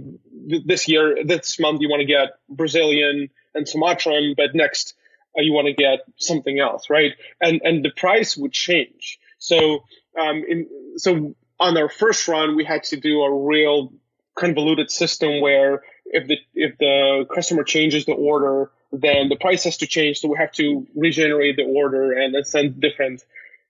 th- 0.49 0.63
this 0.65 0.87
year, 0.87 1.23
this 1.25 1.59
month, 1.59 1.81
you 1.81 1.89
want 1.89 2.01
to 2.01 2.05
get 2.05 2.29
Brazilian 2.49 3.29
and 3.53 3.67
Sumatran, 3.67 4.33
but 4.37 4.55
next 4.55 4.95
uh, 5.37 5.41
you 5.41 5.53
want 5.53 5.67
to 5.67 5.73
get 5.73 5.99
something 6.17 6.59
else, 6.59 6.89
right? 6.89 7.13
And 7.41 7.61
and 7.63 7.83
the 7.83 7.91
price 7.91 8.37
would 8.37 8.51
change. 8.51 9.19
So 9.39 9.83
um, 10.17 10.43
in, 10.47 10.67
so 10.97 11.35
on 11.59 11.77
our 11.77 11.89
first 11.89 12.27
run, 12.27 12.55
we 12.55 12.63
had 12.63 12.83
to 12.85 12.97
do 12.97 13.21
a 13.21 13.45
real 13.45 13.91
convoluted 14.35 14.89
system 14.89 15.41
where 15.41 15.83
if 16.05 16.27
the 16.27 16.37
if 16.53 16.77
the 16.77 17.25
customer 17.33 17.63
changes 17.63 18.05
the 18.05 18.13
order, 18.13 18.71
then 18.91 19.29
the 19.29 19.35
price 19.35 19.65
has 19.65 19.77
to 19.77 19.87
change. 19.87 20.19
So 20.19 20.29
we 20.29 20.37
have 20.37 20.51
to 20.53 20.87
regenerate 20.95 21.57
the 21.57 21.65
order 21.65 22.13
and 22.13 22.33
then 22.33 22.43
send 22.45 22.79
different 22.79 23.23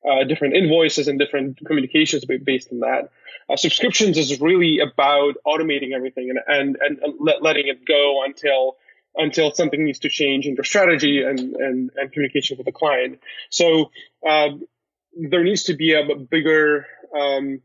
uh, 0.07 0.23
different 0.25 0.55
invoices 0.55 1.07
and 1.07 1.19
different 1.19 1.59
communications 1.65 2.23
based 2.25 2.71
on 2.71 2.79
that. 2.79 3.09
Uh, 3.49 3.55
subscriptions 3.55 4.17
is 4.17 4.39
really 4.39 4.79
about 4.79 5.35
automating 5.45 5.93
everything 5.93 6.29
and 6.29 6.39
and, 6.47 6.77
and 6.81 7.15
let, 7.19 7.41
letting 7.41 7.67
it 7.67 7.85
go 7.85 8.23
until 8.23 8.77
until 9.15 9.51
something 9.51 9.83
needs 9.83 9.99
to 9.99 10.09
change 10.09 10.45
in 10.45 10.55
your 10.55 10.63
strategy 10.63 11.23
and, 11.23 11.39
and, 11.39 11.91
and 11.95 12.11
communication 12.11 12.57
with 12.57 12.65
the 12.65 12.71
client. 12.71 13.19
So 13.49 13.91
uh, 14.27 14.49
there 15.13 15.43
needs 15.43 15.63
to 15.63 15.73
be 15.73 15.93
a 15.93 16.15
bigger 16.15 16.85
um, 17.17 17.61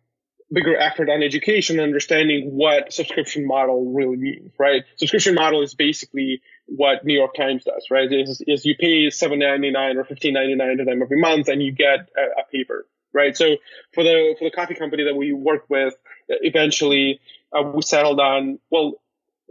bigger 0.50 0.76
effort 0.76 1.08
on 1.10 1.22
education, 1.22 1.80
understanding 1.80 2.50
what 2.50 2.92
subscription 2.92 3.46
model 3.46 3.92
really 3.92 4.16
means, 4.16 4.52
right? 4.58 4.84
Subscription 4.96 5.34
model 5.34 5.62
is 5.62 5.74
basically 5.74 6.40
what 6.66 7.04
New 7.04 7.14
York 7.14 7.34
Times 7.34 7.64
does, 7.64 7.86
right? 7.90 8.10
Is, 8.10 8.42
is 8.46 8.64
you 8.64 8.74
pay 8.78 9.10
seven 9.10 9.40
ninety 9.40 9.70
nine 9.70 9.96
or 9.96 10.04
fifteen 10.04 10.34
ninety 10.34 10.54
nine 10.54 10.78
to 10.78 10.84
them 10.84 11.02
every 11.02 11.20
month, 11.20 11.48
and 11.48 11.62
you 11.62 11.72
get 11.72 12.08
a, 12.16 12.40
a 12.40 12.44
paper 12.50 12.86
right? 13.14 13.36
So 13.36 13.56
for 13.94 14.02
the 14.02 14.34
for 14.38 14.44
the 14.44 14.50
coffee 14.50 14.74
company 14.74 15.04
that 15.04 15.14
we 15.14 15.32
work 15.32 15.64
with, 15.70 15.94
eventually 16.28 17.20
uh, 17.56 17.62
we 17.62 17.80
settled 17.80 18.20
on 18.20 18.58
well, 18.70 18.94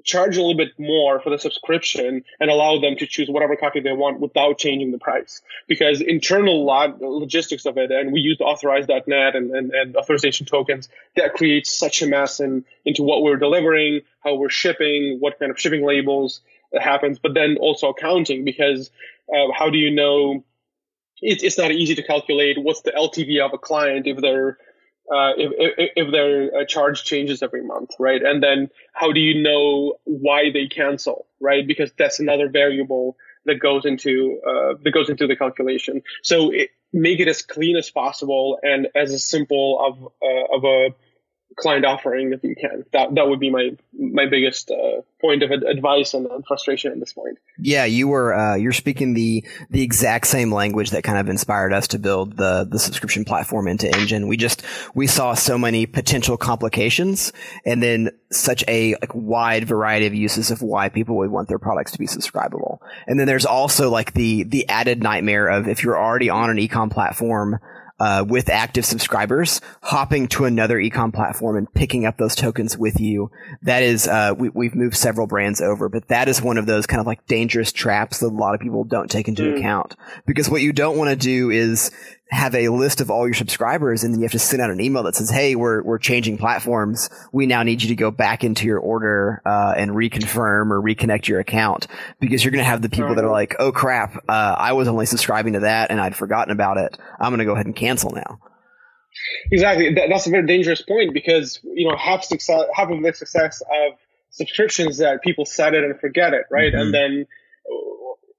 charge 0.03 0.37
a 0.37 0.41
little 0.41 0.57
bit 0.57 0.77
more 0.77 1.19
for 1.21 1.29
the 1.29 1.37
subscription 1.37 2.23
and 2.39 2.49
allow 2.49 2.79
them 2.79 2.95
to 2.97 3.07
choose 3.07 3.29
whatever 3.29 3.55
coffee 3.55 3.79
they 3.79 3.93
want 3.93 4.19
without 4.19 4.57
changing 4.57 4.91
the 4.91 4.97
price. 4.97 5.41
Because 5.67 6.01
internal 6.01 6.65
log- 6.65 7.01
logistics 7.01 7.65
of 7.65 7.77
it 7.77 7.91
and 7.91 8.11
we 8.11 8.19
use 8.19 8.37
authorize.net 8.41 9.35
and, 9.35 9.51
and, 9.51 9.71
and 9.71 9.95
authorization 9.95 10.45
tokens 10.45 10.89
that 11.15 11.33
creates 11.33 11.77
such 11.77 12.01
a 12.01 12.07
mess 12.07 12.39
in, 12.39 12.65
into 12.85 13.03
what 13.03 13.23
we're 13.23 13.37
delivering 13.37 14.01
how 14.23 14.35
we're 14.35 14.49
shipping 14.49 15.17
what 15.19 15.37
kind 15.37 15.51
of 15.51 15.59
shipping 15.59 15.85
labels 15.85 16.41
happens. 16.79 17.19
But 17.19 17.33
then 17.33 17.57
also 17.59 17.89
accounting 17.89 18.45
because 18.45 18.89
uh, 19.29 19.51
how 19.55 19.69
do 19.69 19.77
you 19.77 19.91
know 19.91 20.43
it, 21.21 21.43
it's 21.43 21.57
not 21.57 21.71
easy 21.71 21.95
to 21.95 22.03
calculate 22.03 22.57
what's 22.61 22.81
the 22.81 22.91
LTV 22.91 23.45
of 23.45 23.53
a 23.53 23.57
client 23.57 24.07
if 24.07 24.17
they're 24.17 24.57
uh, 25.11 25.33
if, 25.37 25.51
if, 25.77 25.91
if 25.95 26.11
their 26.11 26.61
uh, 26.61 26.65
charge 26.65 27.03
changes 27.03 27.43
every 27.43 27.63
month, 27.63 27.91
right? 27.99 28.21
And 28.21 28.41
then 28.41 28.69
how 28.93 29.11
do 29.11 29.19
you 29.19 29.41
know 29.41 29.95
why 30.05 30.51
they 30.51 30.67
cancel, 30.67 31.27
right? 31.39 31.65
Because 31.67 31.91
that's 31.97 32.19
another 32.19 32.49
variable 32.49 33.17
that 33.45 33.59
goes 33.59 33.85
into 33.85 34.39
uh, 34.47 34.75
that 34.83 34.91
goes 34.91 35.09
into 35.09 35.27
the 35.27 35.35
calculation. 35.35 36.03
So 36.21 36.51
it, 36.51 36.69
make 36.93 37.19
it 37.19 37.27
as 37.27 37.41
clean 37.41 37.75
as 37.75 37.89
possible 37.89 38.59
and 38.61 38.87
as 38.95 39.25
simple 39.25 39.79
of 39.83 40.03
uh, 40.21 40.55
of 40.55 40.63
a 40.63 40.95
client 41.55 41.85
offering 41.85 42.33
if 42.33 42.43
you 42.43 42.55
can. 42.55 42.85
That 42.91 43.15
that 43.15 43.27
would 43.27 43.39
be 43.39 43.49
my 43.49 43.71
my 43.97 44.25
biggest 44.25 44.71
uh, 44.71 45.01
point 45.21 45.43
of 45.43 45.51
advice 45.51 46.13
and, 46.13 46.27
frustration 46.47 46.91
at 46.91 46.99
this 46.99 47.13
point. 47.13 47.37
Yeah, 47.57 47.85
you 47.85 48.07
were 48.07 48.33
uh, 48.33 48.55
you're 48.55 48.73
speaking 48.73 49.13
the 49.13 49.43
the 49.69 49.81
exact 49.81 50.27
same 50.27 50.51
language 50.51 50.91
that 50.91 51.03
kind 51.03 51.17
of 51.17 51.29
inspired 51.29 51.73
us 51.73 51.87
to 51.89 51.99
build 51.99 52.37
the 52.37 52.67
the 52.69 52.79
subscription 52.79 53.25
platform 53.25 53.67
into 53.67 53.87
Engine. 53.87 54.27
We 54.27 54.37
just 54.37 54.63
we 54.93 55.07
saw 55.07 55.33
so 55.33 55.57
many 55.57 55.85
potential 55.85 56.37
complications, 56.37 57.33
and 57.65 57.81
then 57.81 58.09
such 58.31 58.63
a 58.67 58.95
like 58.95 59.13
wide 59.13 59.65
variety 59.65 60.07
of 60.07 60.13
uses 60.13 60.51
of 60.51 60.61
why 60.61 60.89
people 60.89 61.17
would 61.17 61.31
want 61.31 61.47
their 61.47 61.59
products 61.59 61.91
to 61.93 61.99
be 61.99 62.07
subscribable. 62.07 62.79
And 63.07 63.19
then 63.19 63.27
there's 63.27 63.45
also 63.45 63.89
like 63.89 64.13
the 64.13 64.43
the 64.43 64.67
added 64.69 65.01
nightmare 65.01 65.47
of 65.47 65.67
if 65.67 65.83
you're 65.83 65.97
already 65.97 66.29
on 66.29 66.49
an 66.49 66.57
ecom 66.57 66.91
platform 66.91 67.59
uh, 68.03 68.21
with 68.27 68.49
active 68.49 68.83
subscribers, 68.83 69.61
hopping 69.81 70.27
to 70.27 70.43
another 70.43 70.75
ecom 70.77 71.13
platform 71.13 71.55
and 71.55 71.73
picking 71.73 72.05
up 72.05 72.17
those 72.17 72.35
tokens 72.35 72.77
with 72.77 72.99
you. 72.99 73.31
That 73.61 73.81
is, 73.81 74.09
uh, 74.09 74.33
we, 74.37 74.67
have 74.67 74.75
moved 74.75 74.97
several 74.97 75.25
brands 75.25 75.61
over, 75.61 75.87
but 75.87 76.09
that 76.09 76.27
is 76.27 76.41
one 76.41 76.57
of 76.57 76.65
those 76.65 76.85
kind 76.85 76.99
of 76.99 77.07
like 77.07 77.25
dangerous 77.27 77.71
traps 77.71 78.19
that 78.19 78.27
a 78.27 78.27
lot 78.27 78.55
of 78.55 78.59
people 78.59 78.83
don't 78.83 79.09
take 79.09 79.29
into 79.29 79.43
mm. 79.43 79.57
account. 79.57 79.95
Because 80.25 80.49
what 80.49 80.61
you 80.61 80.73
don't 80.73 80.97
want 80.97 81.11
to 81.11 81.15
do 81.15 81.49
is 81.49 81.91
have 82.33 82.55
a 82.55 82.69
list 82.69 83.01
of 83.01 83.09
all 83.09 83.27
your 83.27 83.33
subscribers 83.33 84.03
and 84.03 84.13
then 84.13 84.19
you 84.19 84.25
have 84.25 84.31
to 84.31 84.39
send 84.39 84.61
out 84.61 84.69
an 84.69 84.81
email 84.81 85.03
that 85.03 85.15
says, 85.15 85.29
Hey, 85.29 85.55
we're, 85.55 85.81
we're 85.83 85.99
changing 85.99 86.37
platforms. 86.37 87.09
We 87.31 87.45
now 87.45 87.63
need 87.63 87.81
you 87.81 87.89
to 87.89 87.95
go 87.95 88.11
back 88.11 88.43
into 88.43 88.65
your 88.65 88.79
order, 88.79 89.41
uh, 89.45 89.73
and 89.77 89.91
reconfirm 89.91 90.71
or 90.71 90.81
reconnect 90.81 91.27
your 91.27 91.39
account 91.39 91.87
because 92.19 92.43
you're 92.43 92.51
going 92.51 92.63
to 92.63 92.69
have 92.69 92.81
the 92.81 92.89
people 92.89 93.15
that 93.15 93.23
are 93.23 93.31
like, 93.31 93.55
Oh 93.59 93.71
crap. 93.71 94.15
Uh, 94.27 94.55
I 94.57 94.73
was 94.73 94.87
only 94.87 95.05
subscribing 95.05 95.53
to 95.53 95.59
that 95.61 95.91
and 95.91 96.01
I'd 96.01 96.15
forgotten 96.15 96.51
about 96.51 96.77
it. 96.77 96.97
I'm 97.19 97.29
going 97.29 97.39
to 97.39 97.45
go 97.45 97.53
ahead 97.53 97.65
and 97.65 97.75
cancel 97.75 98.11
now. 98.11 98.39
Exactly. 99.51 99.93
that's 99.93 100.27
a 100.27 100.29
very 100.29 100.45
dangerous 100.45 100.81
point 100.81 101.13
because, 101.13 101.59
you 101.63 101.87
know, 101.87 101.95
half 101.95 102.23
success, 102.23 102.63
half 102.73 102.89
of 102.89 103.01
the 103.01 103.13
success 103.13 103.61
of 103.61 103.93
subscriptions 104.31 104.97
that 104.97 105.21
people 105.21 105.45
set 105.45 105.73
it 105.73 105.83
and 105.83 105.99
forget 105.99 106.33
it, 106.33 106.45
right? 106.49 106.73
Mm-hmm. 106.73 106.81
And 106.81 106.93
then 106.93 107.27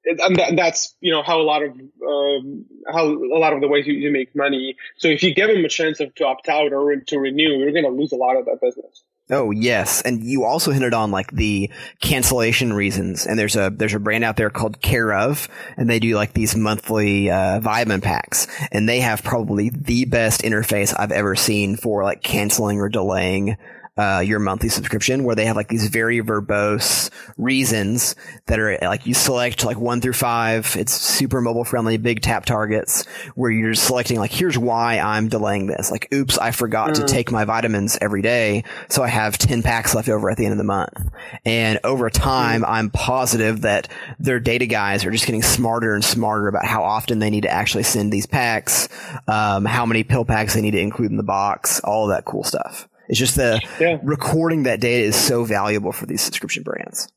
and 0.04 0.36
that, 0.36 0.56
that's 0.56 0.94
you 1.00 1.12
know 1.12 1.22
how 1.22 1.40
a 1.40 1.42
lot 1.42 1.62
of 1.62 1.70
um, 1.72 2.64
how 2.92 3.06
a 3.06 3.38
lot 3.38 3.52
of 3.52 3.60
the 3.60 3.68
ways 3.68 3.86
you, 3.86 3.94
you, 3.94 4.10
make 4.10 4.34
money. 4.34 4.76
So 4.98 5.08
if 5.08 5.22
you 5.22 5.34
give 5.34 5.48
them 5.48 5.64
a 5.64 5.68
chance 5.68 6.00
of, 6.00 6.14
to 6.16 6.26
opt 6.26 6.48
out 6.48 6.72
or 6.72 6.94
to 6.96 7.18
renew, 7.18 7.58
you're 7.58 7.72
going 7.72 7.84
to 7.84 7.90
lose 7.90 8.12
a 8.12 8.16
lot 8.16 8.36
of 8.36 8.44
that 8.46 8.60
business. 8.60 9.02
Oh 9.30 9.50
yes, 9.50 10.02
and 10.02 10.22
you 10.22 10.44
also 10.44 10.70
hinted 10.70 10.92
on 10.92 11.10
like 11.10 11.30
the 11.30 11.70
cancellation 12.02 12.74
reasons. 12.74 13.26
And 13.26 13.38
there's 13.38 13.56
a 13.56 13.72
there's 13.74 13.94
a 13.94 13.98
brand 13.98 14.24
out 14.24 14.36
there 14.36 14.50
called 14.50 14.82
Care 14.82 15.14
of, 15.14 15.48
and 15.78 15.88
they 15.88 15.98
do 15.98 16.14
like 16.14 16.34
these 16.34 16.54
monthly 16.54 17.30
uh, 17.30 17.60
vitamin 17.60 18.02
packs, 18.02 18.46
and 18.70 18.86
they 18.86 19.00
have 19.00 19.22
probably 19.22 19.70
the 19.70 20.04
best 20.04 20.42
interface 20.42 20.94
I've 20.96 21.12
ever 21.12 21.36
seen 21.36 21.76
for 21.76 22.04
like 22.04 22.22
canceling 22.22 22.80
or 22.80 22.90
delaying 22.90 23.56
uh, 23.96 24.22
your 24.24 24.40
monthly 24.40 24.68
subscription 24.68 25.22
where 25.22 25.36
they 25.36 25.46
have 25.46 25.56
like 25.56 25.68
these 25.68 25.86
very 25.88 26.20
verbose 26.20 27.10
reasons 27.36 28.16
that 28.46 28.58
are 28.58 28.76
like 28.82 29.06
you 29.06 29.14
select 29.14 29.64
like 29.64 29.78
one 29.78 30.00
through 30.00 30.12
five. 30.12 30.74
It's 30.76 30.92
super 30.92 31.40
mobile 31.40 31.64
friendly, 31.64 31.96
big 31.96 32.20
tap 32.20 32.44
targets 32.44 33.06
where 33.36 33.50
you're 33.50 33.72
just 33.72 33.86
selecting 33.86 34.18
like, 34.18 34.32
here's 34.32 34.58
why 34.58 34.98
I'm 34.98 35.28
delaying 35.28 35.66
this. 35.66 35.90
Like, 35.90 36.08
oops, 36.12 36.38
I 36.38 36.50
forgot 36.50 36.90
mm. 36.90 36.94
to 36.94 37.04
take 37.04 37.30
my 37.30 37.44
vitamins 37.44 37.96
every 38.00 38.22
day. 38.22 38.64
So 38.88 39.02
I 39.02 39.08
have 39.08 39.38
10 39.38 39.62
packs 39.62 39.94
left 39.94 40.08
over 40.08 40.28
at 40.28 40.38
the 40.38 40.44
end 40.44 40.52
of 40.52 40.58
the 40.58 40.64
month. 40.64 41.10
And 41.44 41.78
over 41.84 42.10
time, 42.10 42.62
mm. 42.62 42.68
I'm 42.68 42.90
positive 42.90 43.60
that 43.60 43.88
their 44.18 44.40
data 44.40 44.66
guys 44.66 45.04
are 45.04 45.12
just 45.12 45.26
getting 45.26 45.42
smarter 45.42 45.94
and 45.94 46.04
smarter 46.04 46.48
about 46.48 46.64
how 46.64 46.82
often 46.82 47.20
they 47.20 47.30
need 47.30 47.42
to 47.42 47.50
actually 47.50 47.84
send 47.84 48.12
these 48.12 48.26
packs, 48.26 48.88
um, 49.28 49.64
how 49.64 49.86
many 49.86 50.02
pill 50.02 50.24
packs 50.24 50.54
they 50.54 50.62
need 50.62 50.72
to 50.72 50.80
include 50.80 51.12
in 51.12 51.16
the 51.16 51.22
box, 51.22 51.78
all 51.80 52.04
of 52.04 52.16
that 52.16 52.24
cool 52.24 52.42
stuff. 52.42 52.88
It's 53.08 53.18
just 53.18 53.36
the 53.36 53.60
yeah. 53.80 53.98
recording 54.02 54.64
that 54.64 54.80
data 54.80 55.04
is 55.04 55.16
so 55.16 55.44
valuable 55.44 55.92
for 55.92 56.06
these 56.06 56.22
subscription 56.22 56.62
brands. 56.62 57.08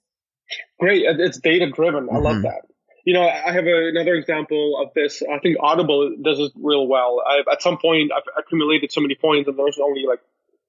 Great. 0.80 1.04
It's 1.06 1.40
data 1.40 1.70
driven. 1.70 2.10
I 2.10 2.14
mm-hmm. 2.14 2.24
love 2.24 2.42
that. 2.44 2.62
You 3.06 3.14
know, 3.14 3.28
I 3.28 3.54
have 3.54 3.66
a, 3.66 3.88
another 3.88 4.16
example 4.16 4.82
of 4.84 4.94
this. 4.94 5.24
I 5.24 5.40
think 5.40 5.58
Audible 5.62 6.14
does 6.22 6.40
it 6.40 6.52
real 6.56 6.88
well. 6.88 7.24
I've, 7.26 7.46
at 7.50 7.62
some 7.62 7.78
point, 7.78 8.12
I've 8.12 8.24
accumulated 8.38 8.92
so 8.92 9.00
many 9.00 9.16
points, 9.16 9.48
and 9.48 9.58
there's 9.58 9.80
only 9.82 10.04
like 10.06 10.20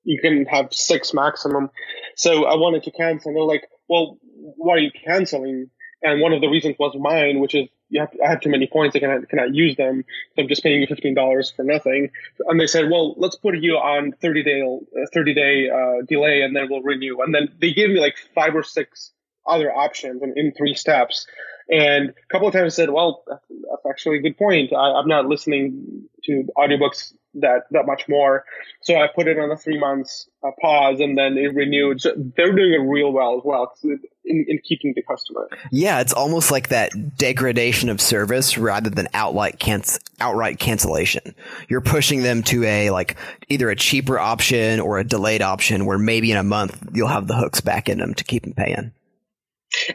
you 0.05 0.21
can 0.21 0.47
have 0.47 0.73
six 0.73 1.13
maximum. 1.13 1.71
So 2.15 2.45
I 2.45 2.55
wanted 2.55 2.85
to 2.85 2.93
cancel. 2.93 3.31
And 3.31 3.37
they're 3.37 3.45
like, 3.45 3.69
"Well, 3.89 4.19
why 4.23 4.75
are 4.75 4.79
you 4.79 4.93
canceling?" 5.05 5.71
And 6.01 6.21
one 6.21 6.33
of 6.33 6.41
the 6.41 6.47
reasons 6.47 6.77
was 6.79 6.95
mine, 6.97 7.41
which 7.41 7.57
is 7.57 7.69
you 7.91 8.01
have 8.01 8.11
to, 8.13 8.23
I 8.23 8.31
have 8.31 8.41
too 8.41 8.51
many 8.51 8.67
points. 8.67 8.95
I 8.97 9.01
cannot, 9.01 9.29
cannot 9.29 9.55
use 9.55 9.77
them. 9.77 10.05
So 10.35 10.43
I'm 10.43 10.49
just 10.49 10.63
paying 10.63 10.81
you 10.81 10.87
$15 10.87 11.57
for 11.57 11.65
nothing. 11.65 12.11
And 12.47 12.61
they 12.61 12.67
said, 12.67 12.91
well, 12.91 13.15
let's 13.17 13.37
put 13.37 13.57
you 13.59 13.75
on 13.75 14.13
30 14.21 14.43
day, 14.43 14.63
uh, 14.63 15.07
30 15.13 15.35
day, 15.35 15.71
uh, 15.71 16.05
delay 16.07 16.43
and 16.43 16.55
then 16.55 16.69
we'll 16.71 16.83
renew. 16.83 17.21
And 17.23 17.35
then 17.35 17.49
they 17.61 17.73
gave 17.73 17.91
me 17.91 18.01
like 18.01 18.17
five 18.35 18.55
or 18.55 18.63
six 18.63 19.13
other 19.47 19.73
options 19.73 20.23
in, 20.23 20.35
in 20.37 20.53
three 20.53 20.75
steps. 20.75 21.27
And 21.71 22.11
a 22.11 22.33
couple 22.33 22.49
of 22.49 22.55
times 22.55 22.75
I 22.75 22.77
said, 22.77 22.91
well, 22.91 23.25
that's, 23.27 23.45
actually 23.89 24.19
a 24.19 24.21
good 24.21 24.37
point. 24.37 24.73
I, 24.73 24.99
am 24.99 25.09
not 25.09 25.27
listening 25.27 26.05
to 26.25 26.47
audiobooks 26.57 27.15
that, 27.35 27.63
that 27.71 27.87
much 27.87 28.09
more. 28.09 28.45
So 28.83 28.97
I 28.97 29.07
put 29.07 29.29
it 29.29 29.39
on 29.39 29.51
a 29.51 29.57
three 29.57 29.79
months 29.79 30.29
uh, 30.43 30.51
pause 30.61 31.01
and 31.01 31.17
then 31.17 31.39
it 31.39 31.55
renewed. 31.55 32.01
So 32.01 32.13
they're 32.37 32.53
doing 32.53 32.75
it 32.75 32.79
real 32.79 33.13
well 33.13 33.39
as 33.39 33.43
well 33.45 33.75
in, 33.85 34.45
in 34.47 34.59
keeping 34.63 34.93
the 34.95 35.03
customer. 35.03 35.49
Yeah, 35.71 36.01
it's 36.01 36.13
almost 36.13 36.51
like 36.51 36.69
that 36.69 37.17
degradation 37.17 37.89
of 37.89 38.01
service 38.01 38.59
rather 38.59 38.91
than 38.91 39.09
outright 39.15 39.59
canc- 39.59 39.99
outright 40.21 40.59
cancellation. 40.59 41.35
You're 41.69 41.81
pushing 41.81 42.23
them 42.23 42.43
to 42.45 42.65
a 42.65 42.91
like 42.91 43.17
either 43.49 43.71
a 43.71 43.77
cheaper 43.77 44.19
option 44.19 44.81
or 44.81 44.99
a 44.99 45.05
delayed 45.05 45.43
option 45.43 45.87
where 45.87 45.99
maybe 45.99 46.31
in 46.31 46.37
a 46.37 46.45
month 46.45 46.91
you'll 46.93 47.09
have 47.09 47.27
the 47.27 47.37
hooks 47.37 47.61
back 47.61 47.89
in 47.89 47.99
them 47.99 48.15
to 48.15 48.25
keep 48.25 48.43
them 48.43 48.55
paying 48.55 48.93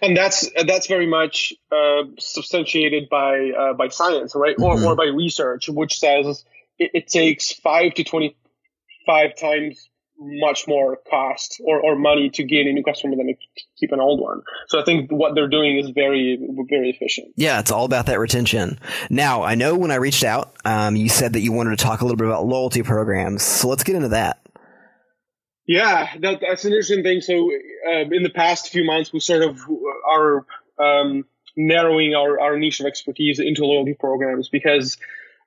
and 0.01 0.15
that's 0.15 0.50
that's 0.65 0.88
very 0.88 1.08
much 1.08 1.53
uh, 1.72 2.03
substantiated 2.20 3.10
by 3.10 3.51
uh, 3.58 3.74
by 3.74 3.88
science, 3.89 4.34
right, 4.36 4.56
mm-hmm. 4.56 4.86
or, 4.86 4.92
or 4.92 4.96
by 4.96 5.06
research, 5.06 5.70
which 5.70 6.00
says 6.00 6.44
it, 6.77 6.92
it, 6.94 7.08
takes 7.08 7.51
five 7.51 7.94
to 7.96 8.03
twenty 8.03 8.36
five 9.06 9.36
times 9.38 9.89
much 10.20 10.68
more 10.68 10.98
cost 11.10 11.60
or, 11.65 11.82
or 11.82 11.96
money 11.98 12.30
to 12.30 12.44
gain 12.44 12.68
a 12.68 12.72
new 12.72 12.84
customer 12.84 13.15
than 13.15 13.27
to 13.27 13.34
keep 13.77 13.92
an 13.92 14.00
old 14.00 14.22
one. 14.22 14.42
So 14.68 14.80
I 14.80 14.86
think 14.86 15.12
what 15.12 15.36
they're 15.36 15.50
doing 15.50 15.80
is 15.80 15.89
very 15.89 16.38
very 16.70 16.89
efficient. 16.89 17.34
Yeah, 17.36 17.60
it's 17.60 17.72
all 17.72 17.86
about 17.86 18.06
that 18.08 18.20
retention. 18.20 18.80
Now 19.10 19.44
I 19.44 19.56
know 19.56 19.75
when 19.75 19.92
I 19.92 19.96
reached 19.96 20.24
out, 20.24 20.56
um, 20.65 20.96
you 20.96 21.10
said 21.10 21.34
that 21.34 21.42
you 21.42 21.51
wanted 21.51 21.77
to 21.77 21.84
talk 21.84 22.01
a 22.01 22.06
little 22.06 22.18
bit 22.18 22.27
about 22.27 22.46
loyalty 22.46 22.84
programs, 22.84 23.44
so 23.44 23.68
let's 23.68 23.84
get 23.84 23.96
into 23.96 24.10
that. 24.10 24.43
Yeah, 25.65 26.10
that, 26.20 26.39
that's 26.41 26.65
an 26.65 26.72
interesting 26.72 27.03
thing. 27.03 27.22
So, 27.22 27.50
uh, 27.88 28.01
in 28.12 28.24
the 28.24 28.32
past 28.34 28.70
few 28.70 28.84
months, 28.84 29.13
we 29.13 29.20
sort 29.20 29.43
of 29.43 29.60
are 30.10 30.46
um, 30.77 31.25
narrowing 31.55 32.15
our, 32.15 32.39
our 32.39 32.58
niche 32.58 32.82
of 32.82 32.86
expertise 32.86 33.39
into 33.39 33.65
loyalty 33.65 33.93
programs 33.93 34.50
because 34.50 34.98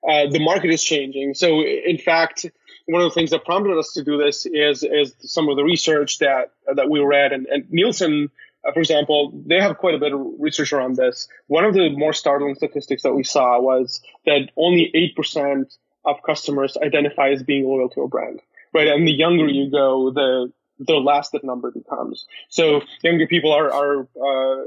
uh, 0.09 0.27
the 0.31 0.39
market 0.39 0.71
is 0.71 0.83
changing. 0.83 1.35
So, 1.35 1.61
in 1.63 1.99
fact, 1.99 2.47
one 2.87 3.03
of 3.03 3.11
the 3.11 3.15
things 3.15 3.31
that 3.31 3.45
prompted 3.45 3.77
us 3.79 3.93
to 3.95 4.05
do 4.05 4.17
this 4.17 4.47
is 4.47 4.83
is 4.83 5.15
some 5.21 5.49
of 5.49 5.57
the 5.57 5.65
research 5.65 6.19
that 6.21 6.53
that 6.75 6.89
we 6.89 7.01
read, 7.01 7.33
and, 7.33 7.47
and 7.47 7.71
Nielsen, 7.71 8.31
uh, 8.67 8.73
for 8.73 8.81
example, 8.81 9.33
they 9.47 9.61
have 9.61 9.77
quite 9.77 9.95
a 9.95 9.99
bit 9.99 10.15
of 10.15 10.21
research 10.39 10.73
around 10.73 10.97
this. 10.97 11.29
One 11.49 11.65
of 11.65 11.75
the 11.75 11.91
more 11.91 12.13
startling 12.15 12.55
statistics 12.55 13.03
that 13.03 13.13
we 13.13 13.25
saw 13.25 13.61
was 13.61 14.01
that 14.25 14.51
only 14.57 14.91
eight 14.95 15.15
percent 15.15 15.75
of 16.07 16.23
customers 16.25 16.77
identify 16.83 17.31
as 17.31 17.43
being 17.43 17.65
loyal 17.67 17.91
to 17.91 18.03
a 18.03 18.09
brand 18.09 18.41
right? 18.73 18.89
And 18.89 19.07
the 19.07 19.13
younger 19.13 19.47
you 19.47 19.71
go, 19.71 20.11
the 20.11 20.53
the 20.79 20.95
less 20.95 21.31
that 21.31 21.43
number 21.43 21.71
becomes. 21.71 22.27
So 22.51 22.83
younger 23.03 23.27
people 23.27 23.53
are, 23.53 23.73
are 23.73 24.01
uh, 24.03 24.65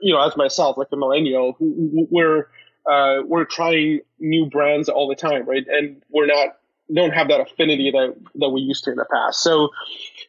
you 0.00 0.12
know, 0.12 0.24
as 0.24 0.36
myself, 0.36 0.76
like 0.76 0.88
a 0.92 0.96
millennial, 0.96 1.56
we're 1.58 2.48
uh, 2.86 3.22
we're 3.24 3.44
trying 3.44 4.00
new 4.18 4.46
brands 4.46 4.88
all 4.88 5.08
the 5.08 5.16
time, 5.16 5.48
right? 5.48 5.66
And 5.66 6.02
we're 6.10 6.26
not 6.26 6.56
don't 6.92 7.12
have 7.12 7.28
that 7.28 7.40
affinity 7.40 7.90
that 7.90 8.14
that 8.34 8.50
we 8.50 8.60
used 8.60 8.84
to 8.84 8.90
in 8.90 8.96
the 8.96 9.06
past. 9.10 9.42
So 9.42 9.70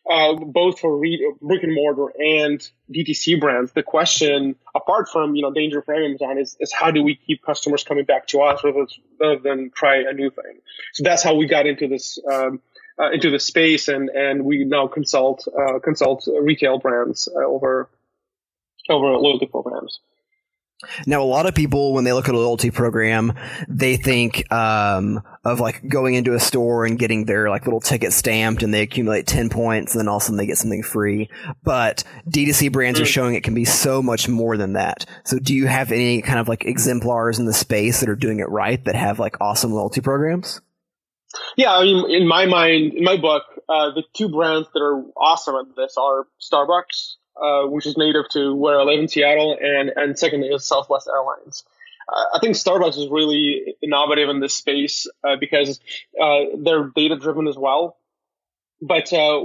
uh, 0.10 0.36
both 0.36 0.80
for 0.80 0.98
re- 0.98 1.34
brick 1.42 1.64
and 1.64 1.74
mortar 1.74 2.14
and 2.18 2.62
DTC 2.94 3.40
brands, 3.40 3.74
the 3.74 3.84
question, 3.84 4.56
apart 4.74 5.10
from 5.10 5.36
you 5.36 5.42
know 5.42 5.52
danger 5.52 5.82
for 5.82 5.94
Amazon, 5.94 6.38
is 6.38 6.56
is 6.60 6.72
how 6.72 6.92
do 6.92 7.04
we 7.04 7.16
keep 7.16 7.44
customers 7.44 7.84
coming 7.84 8.06
back 8.06 8.28
to 8.28 8.42
us 8.42 8.64
rather 8.64 9.40
than 9.42 9.72
try 9.76 9.98
a 9.98 10.14
new 10.14 10.30
thing? 10.30 10.60
So 10.94 11.04
that's 11.04 11.24
how 11.24 11.36
we 11.36 11.46
got 11.46 11.66
into 11.66 11.88
this. 11.88 12.18
Um, 12.32 12.62
uh, 13.00 13.12
into 13.12 13.30
the 13.30 13.40
space, 13.40 13.88
and 13.88 14.10
and 14.10 14.46
we 14.46 14.64
now 14.64 14.88
consult 14.88 15.48
uh, 15.48 15.80
consult 15.80 16.28
retail 16.42 16.80
brands 16.80 17.28
uh, 17.34 17.46
over 17.46 17.90
over 18.90 19.08
loyalty 19.18 19.48
programs. 19.48 20.00
Now, 21.08 21.24
a 21.24 21.26
lot 21.26 21.46
of 21.46 21.56
people, 21.56 21.94
when 21.94 22.04
they 22.04 22.12
look 22.12 22.28
at 22.28 22.36
a 22.36 22.38
loyalty 22.38 22.70
program, 22.70 23.34
they 23.68 23.96
think 23.96 24.52
um, 24.52 25.22
of 25.44 25.60
like 25.60 25.88
going 25.88 26.16
into 26.16 26.34
a 26.34 26.40
store 26.40 26.86
and 26.86 27.00
getting 27.00 27.26
their 27.26 27.50
like 27.50 27.66
little 27.66 27.80
ticket 27.80 28.14
stamped, 28.14 28.62
and 28.62 28.74
they 28.74 28.82
accumulate 28.82 29.26
ten 29.26 29.50
points, 29.50 29.94
and 29.94 30.02
then 30.02 30.08
all 30.08 30.18
of 30.18 30.24
a 30.24 30.26
sudden 30.26 30.38
they 30.38 30.46
get 30.46 30.58
something 30.58 30.84
free. 30.84 31.30
But 31.64 32.04
D2C 32.30 32.72
brands 32.72 33.00
are 33.00 33.04
mm. 33.04 33.08
showing 33.08 33.36
it 33.36 33.44
can 33.44 33.54
be 33.54 33.66
so 33.66 34.02
much 34.02 34.28
more 34.28 34.58
than 34.58 34.74
that. 34.74 35.06
So, 35.24 35.40
do 35.40 35.56
you 35.56 35.66
have 35.68 35.92
any 35.92 36.22
kind 36.22 36.40
of 36.40 36.48
like 36.48 36.66
exemplars 36.66 37.40
in 37.40 37.46
the 37.46 37.54
space 37.54 38.02
that 38.02 38.10
are 38.10 38.16
doing 38.16 38.40
it 38.40 38.50
right 38.50 38.84
that 38.86 38.96
have 38.96 39.18
like 39.18 39.40
awesome 39.40 39.72
loyalty 39.72 40.02
programs? 40.02 40.62
Yeah, 41.58 41.76
I 41.76 41.84
mean, 41.84 42.10
in 42.10 42.28
my 42.28 42.46
mind, 42.46 42.94
in 42.94 43.04
my 43.04 43.18
book, 43.18 43.44
uh, 43.68 43.92
the 43.92 44.04
two 44.14 44.30
brands 44.30 44.68
that 44.74 44.82
are 44.82 45.04
awesome 45.18 45.56
at 45.56 45.76
this 45.76 45.96
are 45.98 46.28
Starbucks 46.42 47.16
uh, 47.42 47.64
which 47.64 47.86
is 47.86 47.98
native 47.98 48.30
to 48.30 48.56
where 48.56 48.80
I 48.80 48.84
live 48.84 49.00
in 49.00 49.08
Seattle, 49.08 49.58
and 49.60 49.92
and 49.96 50.18
second 50.18 50.44
is 50.44 50.66
Southwest 50.66 51.08
Airlines. 51.08 51.64
Uh, 52.08 52.24
I 52.36 52.40
think 52.40 52.56
Starbucks 52.56 52.98
is 52.98 53.10
really 53.10 53.76
innovative 53.82 54.30
in 54.30 54.40
this 54.40 54.56
space 54.56 55.08
uh, 55.24 55.36
because 55.40 55.80
uh, 56.22 56.42
they're 56.58 56.92
data 56.96 57.18
driven 57.18 57.48
as 57.48 57.58
well. 57.58 57.98
But 58.82 59.12
uh, 59.12 59.42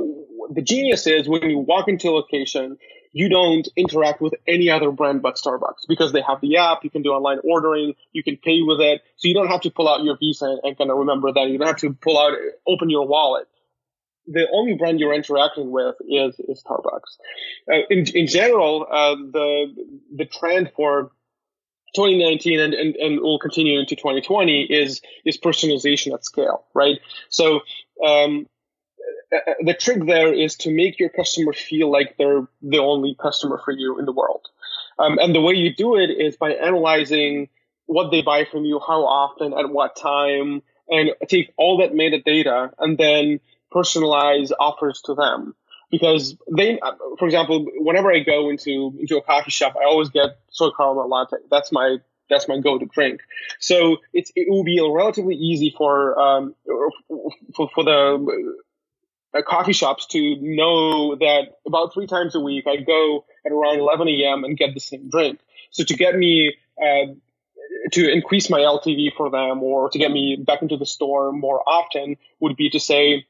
the 0.50 0.62
genius 0.62 1.06
is 1.06 1.28
when 1.28 1.48
you 1.48 1.58
walk 1.58 1.88
into 1.88 2.10
a 2.10 2.12
location, 2.12 2.78
you 3.12 3.28
don't 3.28 3.66
interact 3.76 4.20
with 4.20 4.34
any 4.46 4.70
other 4.70 4.90
brand 4.90 5.22
but 5.22 5.36
Starbucks 5.36 5.86
because 5.88 6.12
they 6.12 6.22
have 6.22 6.40
the 6.40 6.56
app. 6.56 6.84
You 6.84 6.90
can 6.90 7.02
do 7.02 7.10
online 7.10 7.38
ordering. 7.42 7.94
You 8.12 8.22
can 8.22 8.36
pay 8.36 8.62
with 8.62 8.80
it. 8.80 9.02
So 9.16 9.28
you 9.28 9.34
don't 9.34 9.48
have 9.48 9.62
to 9.62 9.70
pull 9.70 9.88
out 9.88 10.04
your 10.04 10.16
Visa 10.18 10.46
and, 10.46 10.60
and 10.62 10.78
kind 10.78 10.90
of 10.90 10.98
remember 10.98 11.32
that. 11.32 11.48
You 11.48 11.58
don't 11.58 11.66
have 11.66 11.76
to 11.78 11.92
pull 11.92 12.18
out, 12.18 12.36
open 12.66 12.90
your 12.90 13.06
wallet 13.06 13.48
the 14.26 14.46
only 14.52 14.74
brand 14.74 15.00
you're 15.00 15.14
interacting 15.14 15.70
with 15.70 15.96
is, 16.08 16.38
is 16.38 16.62
Starbucks. 16.62 17.18
Uh, 17.70 17.86
in, 17.90 18.06
in 18.14 18.26
general, 18.26 18.86
uh, 18.90 19.16
the 19.16 19.74
the 20.14 20.24
trend 20.24 20.70
for 20.76 21.10
2019 21.96 22.60
and, 22.60 22.74
and, 22.74 22.96
and 22.96 23.20
will 23.20 23.38
continue 23.38 23.80
into 23.80 23.96
2020 23.96 24.62
is 24.62 25.00
is 25.24 25.38
personalization 25.38 26.14
at 26.14 26.24
scale, 26.24 26.64
right? 26.74 27.00
So 27.28 27.60
um, 28.04 28.46
uh, 29.32 29.50
uh, 29.50 29.54
the 29.64 29.74
trick 29.74 30.04
there 30.06 30.32
is 30.32 30.56
to 30.56 30.70
make 30.70 30.98
your 30.98 31.08
customer 31.08 31.52
feel 31.52 31.90
like 31.90 32.16
they're 32.18 32.46
the 32.62 32.78
only 32.78 33.16
customer 33.20 33.60
for 33.64 33.72
you 33.72 33.98
in 33.98 34.04
the 34.04 34.12
world. 34.12 34.48
Um, 34.98 35.18
and 35.18 35.34
the 35.34 35.40
way 35.40 35.54
you 35.54 35.74
do 35.74 35.96
it 35.96 36.10
is 36.10 36.36
by 36.36 36.52
analyzing 36.52 37.48
what 37.86 38.10
they 38.10 38.22
buy 38.22 38.44
from 38.44 38.64
you, 38.64 38.80
how 38.80 39.04
often, 39.04 39.52
at 39.52 39.70
what 39.70 39.96
time, 39.96 40.62
and 40.88 41.10
take 41.28 41.52
all 41.56 41.78
that 41.78 41.92
metadata 41.92 42.72
and 42.78 42.98
then 42.98 43.40
personalize 43.72 44.50
offers 44.58 45.00
to 45.02 45.14
them 45.14 45.54
because 45.90 46.36
they, 46.56 46.78
for 47.18 47.24
example, 47.24 47.66
whenever 47.76 48.12
I 48.12 48.20
go 48.20 48.50
into 48.50 48.96
into 49.00 49.16
a 49.16 49.22
coffee 49.22 49.50
shop, 49.50 49.74
I 49.80 49.84
always 49.84 50.10
get 50.10 50.38
soy 50.50 50.70
caramel 50.76 51.08
latte. 51.08 51.36
That's 51.50 51.72
my 51.72 51.98
that's 52.28 52.46
my 52.48 52.60
go-to 52.60 52.86
drink. 52.86 53.20
So 53.58 53.98
it 54.12 54.30
will 54.48 54.64
be 54.64 54.80
relatively 54.80 55.34
easy 55.34 55.74
for 55.76 56.18
um 56.18 56.54
for, 57.56 57.68
for 57.74 57.84
the 57.84 58.54
uh, 59.34 59.42
coffee 59.46 59.72
shops 59.72 60.06
to 60.06 60.36
know 60.40 61.16
that 61.16 61.58
about 61.66 61.94
three 61.94 62.06
times 62.06 62.34
a 62.34 62.40
week 62.40 62.66
I 62.66 62.76
go 62.76 63.24
at 63.46 63.52
around 63.52 63.78
11 63.78 64.08
a.m. 64.08 64.44
and 64.44 64.56
get 64.56 64.74
the 64.74 64.80
same 64.80 65.08
drink. 65.08 65.40
So 65.70 65.84
to 65.84 65.96
get 65.96 66.16
me 66.16 66.54
uh, 66.80 67.14
to 67.92 68.12
increase 68.12 68.50
my 68.50 68.60
LTV 68.60 69.14
for 69.16 69.30
them 69.30 69.62
or 69.62 69.90
to 69.90 69.98
get 69.98 70.10
me 70.10 70.42
back 70.44 70.62
into 70.62 70.76
the 70.76 70.86
store 70.86 71.32
more 71.32 71.62
often 71.66 72.16
would 72.40 72.56
be 72.56 72.70
to 72.70 72.80
say, 72.80 73.26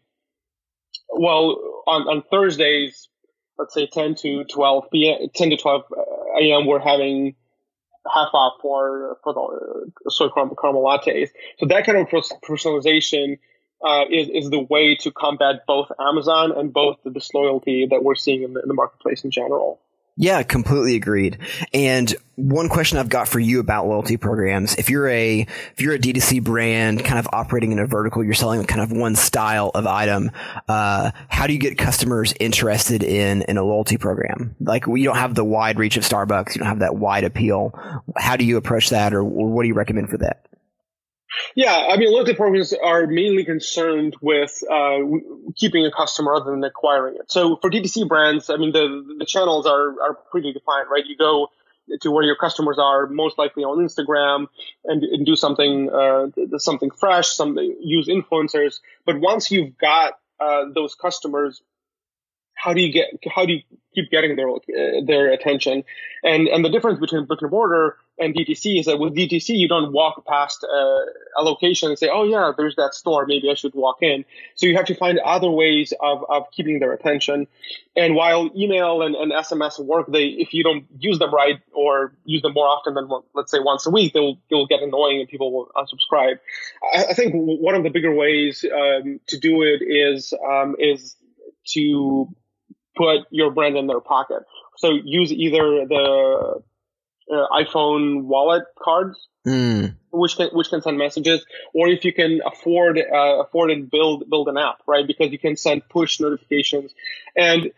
well, 1.09 1.83
on, 1.87 2.03
on 2.03 2.23
Thursdays, 2.31 3.09
let's 3.59 3.75
say 3.75 3.87
10 3.87 4.15
to 4.17 4.45
12 4.45 4.85
p.m., 4.93 5.29
10 5.35 5.51
to 5.51 5.57
12 5.57 5.83
a.m., 6.41 6.67
we're 6.67 6.79
having 6.79 7.35
half 8.13 8.29
off 8.33 8.55
for, 8.63 9.19
for 9.23 9.35
the 9.35 10.11
soy 10.11 10.29
caramel, 10.31 10.57
caramel 10.57 10.83
lattes. 10.83 11.29
So 11.59 11.67
that 11.67 11.85
kind 11.85 11.99
of 11.99 12.09
personalization 12.09 13.39
uh, 13.85 14.05
is, 14.11 14.29
is 14.29 14.51
the 14.51 14.61
way 14.61 14.97
to 14.97 15.11
combat 15.11 15.67
both 15.67 15.91
Amazon 15.99 16.53
and 16.57 16.73
both 16.73 16.99
the 17.05 17.11
disloyalty 17.11 17.87
that 17.91 18.03
we're 18.03 18.15
seeing 18.15 18.43
in 18.43 18.55
the, 18.55 18.61
in 18.61 18.69
the 18.69 18.75
marketplace 18.75 19.25
in 19.25 19.31
general. 19.31 19.81
Yeah, 20.17 20.43
completely 20.43 20.97
agreed. 20.97 21.39
And 21.73 22.15
one 22.37 22.69
question 22.69 22.99
I've 22.99 23.09
got 23.09 23.27
for 23.27 23.41
you 23.41 23.59
about 23.59 23.87
loyalty 23.87 24.19
programs, 24.19 24.75
if 24.75 24.91
you're 24.91 25.09
a 25.09 25.41
if 25.41 25.81
you're 25.81 25.95
a 25.95 25.99
D2C 25.99 26.45
brand 26.45 27.03
kind 27.03 27.19
of 27.19 27.27
operating 27.33 27.73
in 27.73 27.79
a 27.79 27.87
vertical, 27.87 28.23
you're 28.23 28.35
selling 28.35 28.63
kind 28.67 28.83
of 28.83 28.93
one 28.93 29.17
style 29.17 29.71
of 29.75 29.87
item, 29.87 30.31
uh, 30.69 31.13
how 31.29 31.47
do 31.47 31.55
you 31.55 31.59
get 31.59 31.79
customers 31.79 32.35
interested 32.39 33.03
in 33.03 33.43
in 33.49 33.57
a 33.57 33.63
loyalty 33.63 33.97
program? 33.97 34.55
Like 34.61 34.87
you 34.87 35.05
don't 35.05 35.17
have 35.17 35.35
the 35.35 35.45
wide 35.45 35.79
reach 35.79 35.97
of 35.97 36.03
Starbucks, 36.03 36.55
you 36.55 36.59
don't 36.59 36.69
have 36.69 36.81
that 36.81 36.97
wide 36.97 37.25
appeal. 37.25 37.73
How 38.15 38.37
do 38.37 38.45
you 38.45 38.59
approach 38.59 38.91
that 38.91 39.15
or, 39.15 39.23
or 39.23 39.49
what 39.49 39.63
do 39.63 39.69
you 39.69 39.75
recommend 39.75 40.11
for 40.11 40.19
that? 40.19 40.45
Yeah, 41.55 41.89
I 41.91 41.97
mean, 41.97 42.13
loyalty 42.13 42.35
programs 42.35 42.73
are 42.73 43.07
mainly 43.07 43.45
concerned 43.45 44.17
with 44.21 44.63
uh, 44.71 44.99
keeping 45.57 45.87
a 45.87 45.91
customer 45.91 46.33
rather 46.33 46.51
than 46.51 46.65
acquiring 46.65 47.17
it. 47.17 47.31
So 47.31 47.57
for 47.57 47.71
D2C 47.71 48.09
brands, 48.09 48.51
I 48.51 48.57
mean, 48.57 48.73
the 48.73 49.17
the 49.19 49.27
channels 49.27 49.67
are 49.67 49.91
are 50.03 50.15
pretty 50.31 50.53
defined, 50.53 50.89
right? 50.91 51.05
You 51.07 51.17
go 51.17 51.49
to 52.01 52.11
where 52.11 52.25
your 52.25 52.37
customers 52.37 52.79
are, 52.79 53.07
most 53.07 53.39
likely 53.39 53.65
on 53.65 53.85
Instagram, 53.85 54.47
and, 54.85 55.03
and 55.03 55.27
do 55.27 55.37
something 55.37 55.91
uh, 55.91 56.29
something 56.59 56.91
fresh, 56.91 57.29
some 57.29 57.57
use 57.81 58.09
influencers. 58.09 58.81
But 59.05 59.21
once 59.21 59.51
you've 59.51 59.77
got 59.79 60.15
uh, 60.41 60.65
those 60.75 60.95
customers, 60.95 61.63
how 62.55 62.75
do 62.75 62.81
you 62.81 62.93
get 62.93 63.07
how 63.35 63.47
do 63.47 63.55
you 63.55 63.63
keep 63.95 64.11
getting 64.11 64.37
their 64.37 64.51
uh, 64.51 65.05
their 65.07 65.33
attention? 65.33 65.85
And 66.23 66.49
and 66.49 66.65
the 66.65 66.71
difference 66.71 67.01
between 67.01 67.25
brick 67.25 67.43
and 67.43 67.51
mortar 67.51 67.97
and 68.21 68.35
DTC 68.35 68.81
is 68.81 68.87
that 68.87 68.99
with 68.99 69.15
DTC 69.15 69.49
you 69.49 69.69
don't 69.69 69.93
walk 69.93 70.25
past 70.27 70.63
a, 70.63 71.07
a 71.39 71.43
location 71.43 71.89
and 71.89 71.99
say, 71.99 72.09
oh 72.13 72.25
yeah, 72.25 72.53
there's 72.57 72.77
that 72.77 72.95
store, 72.95 73.27
maybe 73.27 73.51
I 73.51 73.55
should 73.55 73.75
walk 73.75 73.99
in. 74.03 74.25
So 74.55 74.67
you 74.67 74.77
have 74.77 74.87
to 74.87 74.95
find 74.95 75.19
other 75.19 75.51
ways 75.51 75.93
of 76.01 76.25
of 76.29 76.45
keeping 76.53 76.79
their 76.79 76.93
attention. 76.93 77.47
And 77.97 78.15
while 78.15 78.51
email 78.57 79.03
and, 79.03 79.15
and 79.15 79.33
SMS 79.33 79.79
work, 79.79 80.07
they 80.11 80.27
if 80.27 80.53
you 80.53 80.63
don't 80.63 80.85
use 80.99 81.19
them 81.19 81.35
right 81.35 81.61
or 81.73 82.15
use 82.25 82.43
them 82.43 82.53
more 82.53 82.67
often 82.67 82.95
than 82.95 83.09
let's 83.35 83.51
say 83.51 83.59
once 83.59 83.87
a 83.87 83.91
week, 83.91 84.13
they'll 84.13 84.39
they'll 84.51 84.67
get 84.67 84.81
annoying 84.81 85.21
and 85.21 85.29
people 85.29 85.53
will 85.53 85.71
unsubscribe. 85.77 86.39
I, 86.95 87.07
I 87.11 87.15
think 87.15 87.33
one 87.35 87.75
of 87.75 87.83
the 87.83 87.91
bigger 87.91 88.15
ways 88.15 88.65
um, 88.65 89.21
to 89.29 89.39
do 89.39 89.63
it 89.63 89.83
is 89.83 90.33
um, 90.49 90.77
is 90.79 91.17
to 91.69 92.29
put 92.97 93.27
your 93.31 93.51
brand 93.51 93.77
in 93.77 93.87
their 93.87 94.01
pocket. 94.01 94.43
So 94.77 94.93
use 95.05 95.33
either 95.33 95.87
the 95.87 96.63
uh, 97.31 97.47
iPhone 97.53 98.25
wallet 98.25 98.65
cards, 98.83 99.29
mm. 99.47 99.95
which 100.11 100.37
can 100.37 100.49
which 100.53 100.69
can 100.69 100.83
send 100.83 100.99
messages, 100.99 101.45
or 101.75 101.89
if 101.89 102.05
you 102.05 102.13
can 102.13 102.41
afford 102.45 102.99
uh, 102.99 103.43
afford 103.43 103.71
and 103.71 103.91
build 103.91 104.29
build 104.29 104.49
an 104.49 104.59
app, 104.59 104.79
right? 104.87 105.07
Because 105.07 105.31
you 105.31 105.39
can 105.39 105.57
send 105.57 105.89
push 105.89 106.21
notifications, 106.21 106.93
and 107.37 107.71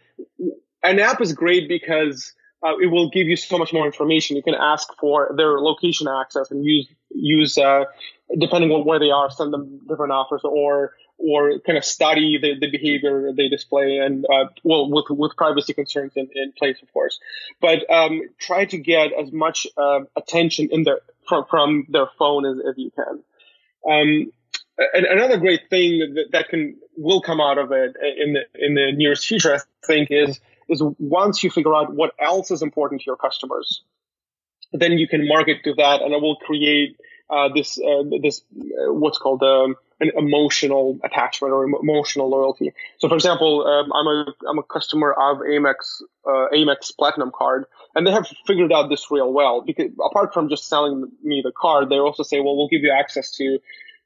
an 0.83 0.99
app 0.99 1.21
is 1.21 1.33
great 1.33 1.69
because 1.69 2.35
uh, 2.65 2.77
it 2.81 2.87
will 2.87 3.11
give 3.11 3.27
you 3.27 3.37
so 3.37 3.59
much 3.59 3.73
more 3.73 3.87
information. 3.87 4.37
You 4.37 4.43
can 4.43 4.55
ask 4.55 4.89
for 4.99 5.35
their 5.37 5.59
location 5.61 6.09
access 6.09 6.51
and 6.51 6.65
use 6.65 6.89
use 7.11 7.59
uh, 7.59 7.85
depending 8.39 8.71
on 8.71 8.85
where 8.85 8.99
they 8.99 9.11
are, 9.11 9.31
send 9.31 9.53
them 9.53 9.81
different 9.89 10.13
offers, 10.13 10.43
or 10.45 10.93
or 11.19 11.59
kind 11.61 11.79
of 11.79 11.85
study 11.85 12.39
the, 12.41 12.59
the 12.59 12.71
behavior 12.71 13.33
they 13.33 13.49
display 13.49 13.99
and 13.99 14.25
uh, 14.27 14.47
well 14.65 14.91
with 14.91 15.07
with 15.11 15.37
privacy 15.37 15.73
concerns 15.73 16.13
in, 16.17 16.29
in 16.35 16.53
place 16.53 16.77
of 16.83 16.93
course. 16.93 17.21
But 17.61 17.89
um, 17.91 18.23
try 18.39 18.65
to 18.67 18.79
get 18.79 19.13
as 19.13 19.33
much 19.33 19.67
uh, 19.77 20.01
attention 20.17 20.69
in 20.73 20.83
their 20.83 21.01
from, 21.29 21.45
from 21.49 21.87
their 21.89 22.07
phone 22.19 22.47
as, 22.47 22.59
as 22.69 22.75
you 22.77 22.91
can. 22.91 23.23
Um, 23.89 24.33
and 24.95 25.07
another 25.07 25.37
great 25.37 25.69
thing 25.71 26.15
that, 26.15 26.29
that 26.33 26.49
can 26.49 26.77
will 26.97 27.21
come 27.21 27.41
out 27.41 27.59
of 27.59 27.73
it 27.73 27.97
in 28.19 28.33
the 28.33 28.43
in 28.55 28.75
the 28.75 28.93
nearest 28.93 29.27
future 29.27 29.55
I 29.55 29.59
think 29.87 30.09
is 30.11 30.41
is 30.69 30.83
once 30.99 31.43
you 31.43 31.51
figure 31.51 31.75
out 31.75 31.93
what 31.93 32.15
else 32.19 32.51
is 32.51 32.63
important 32.63 33.03
to 33.03 33.07
your 33.07 33.17
customers 33.17 33.83
then 34.73 34.93
you 34.93 35.07
can 35.07 35.29
market 35.29 35.59
to 35.65 35.75
that 35.75 36.01
and 36.03 36.13
it 36.13 36.21
will 36.21 36.37
create 36.37 36.97
uh, 37.33 37.49
this 37.55 37.79
uh, 37.79 38.03
this 38.21 38.43
uh, 38.55 38.93
what's 38.93 39.17
called 39.17 39.43
um, 39.43 39.75
an 40.01 40.11
emotional 40.17 40.99
attachment 41.03 41.55
or 41.55 41.65
emotional 41.65 42.29
loyalty. 42.29 42.73
So, 42.99 43.09
for 43.09 43.15
example, 43.15 43.67
um, 43.67 43.91
I'm 43.93 44.07
a 44.07 44.27
I'm 44.49 44.59
a 44.59 44.63
customer 44.63 45.13
of 45.13 45.39
Amex 45.39 46.03
uh, 46.27 46.49
Amex 46.55 46.95
Platinum 46.97 47.33
card, 47.35 47.65
and 47.95 48.07
they 48.07 48.11
have 48.11 48.27
figured 48.47 48.71
out 48.71 48.91
this 48.91 49.11
real 49.11 49.33
well. 49.33 49.63
Because 49.63 49.91
apart 50.05 50.35
from 50.35 50.51
just 50.51 50.69
selling 50.69 51.11
me 51.23 51.41
the 51.43 51.53
card, 51.53 51.89
they 51.89 51.97
also 51.97 52.23
say, 52.23 52.41
well, 52.41 52.55
we'll 52.55 52.69
give 52.69 52.83
you 52.83 52.93
access 52.93 53.31
to 53.33 53.59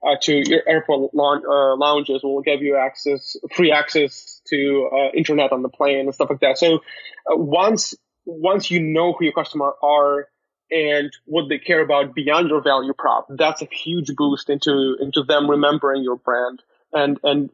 uh, 0.06 0.14
to 0.22 0.48
your 0.48 0.62
airport 0.68 1.12
lounges. 1.12 2.20
We'll 2.22 2.42
give 2.42 2.62
you 2.62 2.76
access, 2.76 3.36
free 3.56 3.72
access 3.72 4.40
to 4.50 5.10
internet 5.14 5.50
on 5.50 5.62
the 5.62 5.68
plane 5.68 6.06
and 6.06 6.14
stuff 6.14 6.30
like 6.30 6.40
that. 6.40 6.58
So, 6.58 6.78
once 7.26 7.96
once 8.24 8.70
you 8.70 8.80
know 8.80 9.14
who 9.14 9.24
your 9.24 9.34
customer 9.34 9.72
are 9.82 10.28
and 10.70 11.12
what 11.24 11.48
they 11.48 11.58
care 11.58 11.80
about 11.80 12.14
beyond 12.14 12.48
your 12.48 12.62
value 12.62 12.92
prop. 12.96 13.26
That's 13.28 13.62
a 13.62 13.68
huge 13.70 14.14
boost 14.16 14.50
into 14.50 14.96
into 15.00 15.22
them 15.22 15.48
remembering 15.48 16.02
your 16.02 16.16
brand 16.16 16.62
and 16.92 17.18
and 17.22 17.50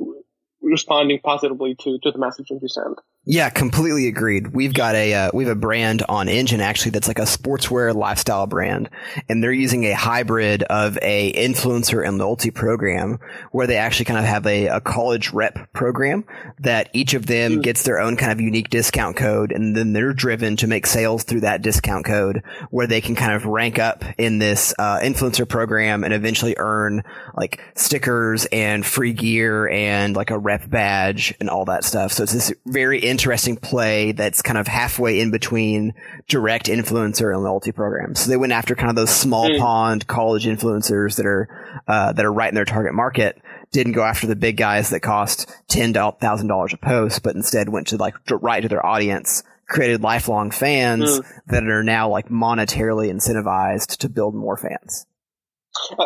responding 0.61 1.21
positively 1.23 1.75
to 1.77 1.99
to 1.99 2.11
the 2.11 2.19
messages 2.19 2.61
you 2.63 2.69
send. 2.69 2.97
Yeah, 3.25 3.51
completely 3.51 4.09
agreed. 4.09 4.49
We've 4.49 4.75
got 4.75 4.97
a 4.97 5.15
uh, 5.15 5.31
we 5.33 5.45
have 5.45 5.53
a 5.53 5.61
brand 5.61 6.03
on 6.09 6.29
Engine 6.29 6.61
actually 6.61 6.91
that's 6.91 7.07
like 7.07 7.21
a 7.21 7.23
sportswear 7.23 7.95
lifestyle 7.95 8.49
brand, 8.49 8.91
and 9.29 9.41
they're 9.41 9.53
using 9.53 9.85
a 9.85 9.93
hybrid 9.93 10.65
of 10.65 10.99
a 11.03 11.33
influencer 11.35 12.05
and 12.05 12.19
loyalty 12.19 12.51
program 12.51 13.21
where 13.53 13.69
they 13.69 13.77
actually 13.77 14.07
kind 14.07 14.19
of 14.19 14.25
have 14.25 14.45
a, 14.45 14.67
a 14.67 14.81
college 14.81 15.33
rep 15.33 15.73
program 15.73 16.25
that 16.59 16.91
each 16.95 17.15
of 17.15 17.27
them 17.27 17.59
mm. 17.59 17.63
gets 17.63 17.85
their 17.85 18.01
own 18.01 18.17
kind 18.17 18.33
of 18.33 18.41
unique 18.41 18.71
discount 18.71 19.17
code, 19.17 19.53
and 19.53 19.77
then 19.77 19.93
they're 19.93 20.13
driven 20.13 20.57
to 20.57 20.67
make 20.67 20.85
sales 20.85 21.23
through 21.23 21.43
that 21.43 21.63
discount 21.63 22.05
code 22.05 22.43
where 22.71 22.89
they 22.89 23.01
can 23.01 23.15
kind 23.15 23.35
of 23.35 23.45
rank 23.45 23.79
up 23.79 24.03
in 24.19 24.41
this 24.41 24.75
uh, 24.81 24.99
influencer 24.99 25.49
program 25.49 26.03
and 26.03 26.13
eventually 26.13 26.57
earn 26.59 27.05
like 27.37 27.61
stickers 27.77 28.47
and 28.47 28.85
free 28.85 29.13
gear 29.13 29.69
and 29.69 30.17
like 30.17 30.31
a 30.31 30.39
rep 30.39 30.69
badge 30.69 31.33
and 31.39 31.49
all 31.49 31.67
that 31.67 31.85
stuff. 31.85 32.11
So 32.11 32.25
it's 32.25 32.33
this 32.33 32.53
very 32.67 33.12
interesting 33.13 33.57
play 33.57 34.13
that's 34.13 34.41
kind 34.41 34.57
of 34.57 34.67
halfway 34.67 35.21
in 35.21 35.31
between 35.31 35.93
direct 36.29 36.67
influencer 36.67 37.33
and 37.33 37.45
loyalty 37.45 37.71
programs. 37.71 38.21
So 38.21 38.31
they 38.31 38.39
went 38.39 38.53
after 38.53 38.75
kind 38.75 38.89
of 38.89 38.97
those 38.97 39.11
small 39.11 39.51
mm. 39.51 39.59
pond 39.59 40.07
college 40.07 40.47
influencers 40.47 41.17
that 41.17 41.27
are 41.27 41.83
uh, 41.87 42.13
that 42.13 42.25
are 42.25 42.33
right 42.33 42.49
in 42.49 42.55
their 42.55 42.65
target 42.65 42.95
market. 42.95 43.41
Didn't 43.71 43.93
go 43.93 44.03
after 44.03 44.27
the 44.27 44.35
big 44.35 44.57
guys 44.57 44.91
that 44.91 45.01
cost 45.01 45.55
ten 45.69 45.93
thousand 45.93 46.49
dollars 46.49 46.73
a 46.73 46.79
post, 46.79 47.23
but 47.23 47.37
instead 47.37 47.69
went 47.69 47.89
to 47.89 47.99
like 47.99 48.15
right 48.31 48.63
to 48.63 48.69
their 48.69 48.85
audience 48.85 49.45
created 49.69 50.03
lifelong 50.03 50.51
fans 50.51 51.21
mm. 51.21 51.25
that 51.47 51.65
are 51.65 51.83
now 51.83 52.09
like 52.09 52.29
monetarily 52.29 53.11
incentivized 53.11 53.97
to 53.99 54.09
build 54.09 54.35
more 54.35 54.57
fans. 54.57 55.07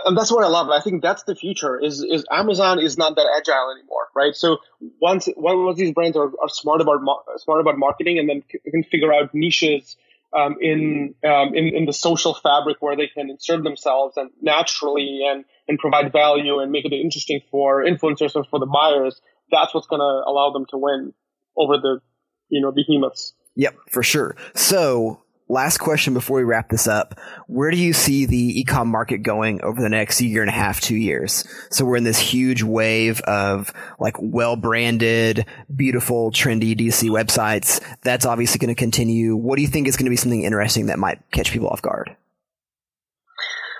And 0.05 0.17
that's 0.17 0.31
what 0.31 0.45
I 0.45 0.49
love. 0.49 0.69
I 0.71 0.81
think 0.81 1.03
that's 1.03 1.25
the 1.25 1.35
future. 1.35 1.79
Is 1.81 2.03
is 2.03 2.25
Amazon 2.31 2.79
is 2.79 2.97
not 2.97 3.17
that 3.17 3.27
agile 3.37 3.73
anymore, 3.73 4.09
right? 4.15 4.35
So 4.35 4.59
once 5.01 5.29
once 5.37 5.79
these 5.79 5.93
brands 5.93 6.17
are, 6.17 6.27
are 6.27 6.49
smart 6.49 6.81
about 6.81 7.01
smart 7.39 7.61
about 7.61 7.79
marketing 7.79 8.19
and 8.19 8.29
then 8.29 8.43
can 8.71 8.85
figure 8.85 9.13
out 9.13 9.35
niches 9.35 9.97
um, 10.37 10.57
in, 10.61 11.15
um, 11.25 11.55
in 11.55 11.75
in 11.75 11.85
the 11.87 11.93
social 11.93 12.35
fabric 12.35 12.77
where 12.81 12.97
they 12.97 13.09
can 13.09 13.31
insert 13.31 13.63
themselves 13.65 14.17
and 14.17 14.31
naturally 14.41 15.23
and 15.29 15.45
and 15.69 15.79
provide 15.79 16.13
value 16.13 16.61
and 16.61 16.71
make 16.71 16.85
it 16.85 16.93
interesting 16.93 17.41
for 17.51 17.85
influencers 17.85 18.35
and 18.35 18.47
for 18.49 18.61
the 18.61 18.67
buyers. 18.67 19.21
That's 19.51 19.75
what's 19.75 19.87
going 19.87 20.01
to 20.01 20.29
allow 20.29 20.53
them 20.53 20.67
to 20.71 20.79
win 20.79 21.13
over 21.57 21.79
the 21.79 22.01
you 22.49 22.61
know 22.61 22.73
behemoths. 22.73 23.33
Yep, 23.57 23.77
for 23.91 24.03
sure. 24.03 24.37
So 24.55 25.23
last 25.49 25.79
question 25.79 26.15
before 26.15 26.39
we 26.39 26.45
wrap 26.45 26.69
this 26.69 26.87
up. 26.87 27.19
Where 27.47 27.71
do 27.71 27.77
you 27.77 27.93
see 27.93 28.27
the 28.27 28.65
ecom 28.65 28.87
market 28.87 29.19
going 29.19 29.63
over 29.63 29.81
the 29.81 29.89
next 29.89 30.21
year 30.21 30.43
and 30.43 30.51
a 30.51 30.55
half, 30.55 30.81
two 30.81 30.97
years? 30.97 31.47
So 31.71 31.85
we're 31.85 31.97
in 31.97 32.05
this 32.05 32.19
huge 32.19 32.63
wave 32.63 33.21
of 33.23 33.73
like 33.99 34.17
well 34.19 34.57
branded, 34.57 35.47
beautiful, 35.75 36.31
trendy 36.31 36.77
DC 36.77 37.11
websites. 37.11 37.83
That's 38.03 38.27
obviously 38.27 38.59
going 38.59 38.75
to 38.75 38.79
continue. 38.79 39.37
What 39.37 39.57
do 39.57 39.63
you 39.63 39.69
think 39.69 39.89
is 39.89 39.97
going 39.97 40.07
to 40.07 40.11
be 40.11 40.17
something 40.17 40.43
interesting 40.43 40.87
that 40.87 40.99
might 40.99 41.21
catch 41.31 41.53
people 41.53 41.69
off 41.69 41.83
guard? 41.83 42.17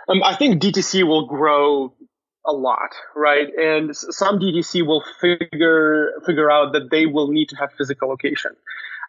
Um, 0.09 0.23
I 0.23 0.37
think 0.37 0.63
DTC 0.63 1.07
will 1.07 1.27
grow 1.27 1.93
a 2.47 2.53
lot, 2.53 2.91
right? 3.17 3.49
And 3.59 3.95
some 3.97 4.39
DTC 4.39 4.87
will 4.87 5.03
figure 5.21 6.13
figure 6.25 6.51
out 6.51 6.73
that 6.75 6.91
they 6.91 7.07
will 7.07 7.29
need 7.29 7.49
to 7.49 7.57
have 7.57 7.73
physical 7.77 8.09
location. 8.09 8.53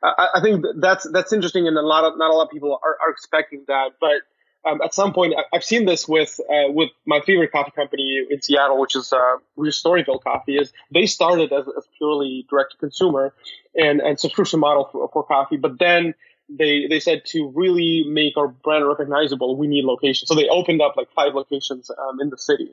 I, 0.04 0.28
I, 0.36 0.42
think 0.42 0.66
that's 0.78 1.10
that's 1.12 1.34
interesting, 1.34 1.68
and 1.68 1.78
a 1.78 1.82
lot 1.82 2.04
of 2.04 2.18
not 2.18 2.30
a 2.30 2.34
lot 2.34 2.44
of 2.44 2.52
people 2.52 2.80
are, 2.84 2.98
are 3.04 3.12
expecting 3.12 3.66
that. 3.68 3.92
But 4.00 4.22
um, 4.70 4.82
at 4.84 4.94
some 4.94 5.14
point, 5.14 5.34
I've 5.54 5.64
seen 5.64 5.86
this 5.86 6.08
with 6.08 6.40
uh, 6.50 6.72
with 6.72 6.90
my 7.06 7.22
favorite 7.22 7.52
coffee 7.52 7.72
company 7.72 8.26
in 8.30 8.42
Seattle, 8.42 8.80
which 8.80 8.96
is 8.96 9.12
uh, 9.14 9.38
which 9.56 9.70
is 9.70 9.82
Storyville 9.82 10.22
Coffee. 10.22 10.58
Is 10.58 10.72
they 10.92 11.06
started 11.06 11.52
as, 11.52 11.66
as 11.78 11.88
purely 11.98 12.46
direct 12.50 12.74
to 12.74 12.78
consumer 12.78 13.34
and 13.76 14.02
and 14.02 14.20
subscription 14.20 14.60
model 14.60 14.90
for, 14.92 15.10
for 15.12 15.24
coffee, 15.24 15.58
but 15.58 15.80
then 15.80 16.14
they 16.50 16.88
they 16.88 17.00
said 17.00 17.24
to 17.26 17.52
really 17.56 18.04
make 18.08 18.38
our 18.38 18.48
brand 18.48 18.88
recognizable, 18.88 19.58
we 19.58 19.68
need 19.68 19.86
locations. 19.86 20.28
So 20.28 20.36
they 20.36 20.48
opened 20.48 20.82
up 20.82 20.96
like 20.96 21.12
five 21.16 21.34
locations 21.34 21.90
um, 21.90 22.22
in 22.22 22.30
the 22.30 22.38
city. 22.38 22.70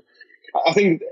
I 0.67 0.73
think 0.73 1.03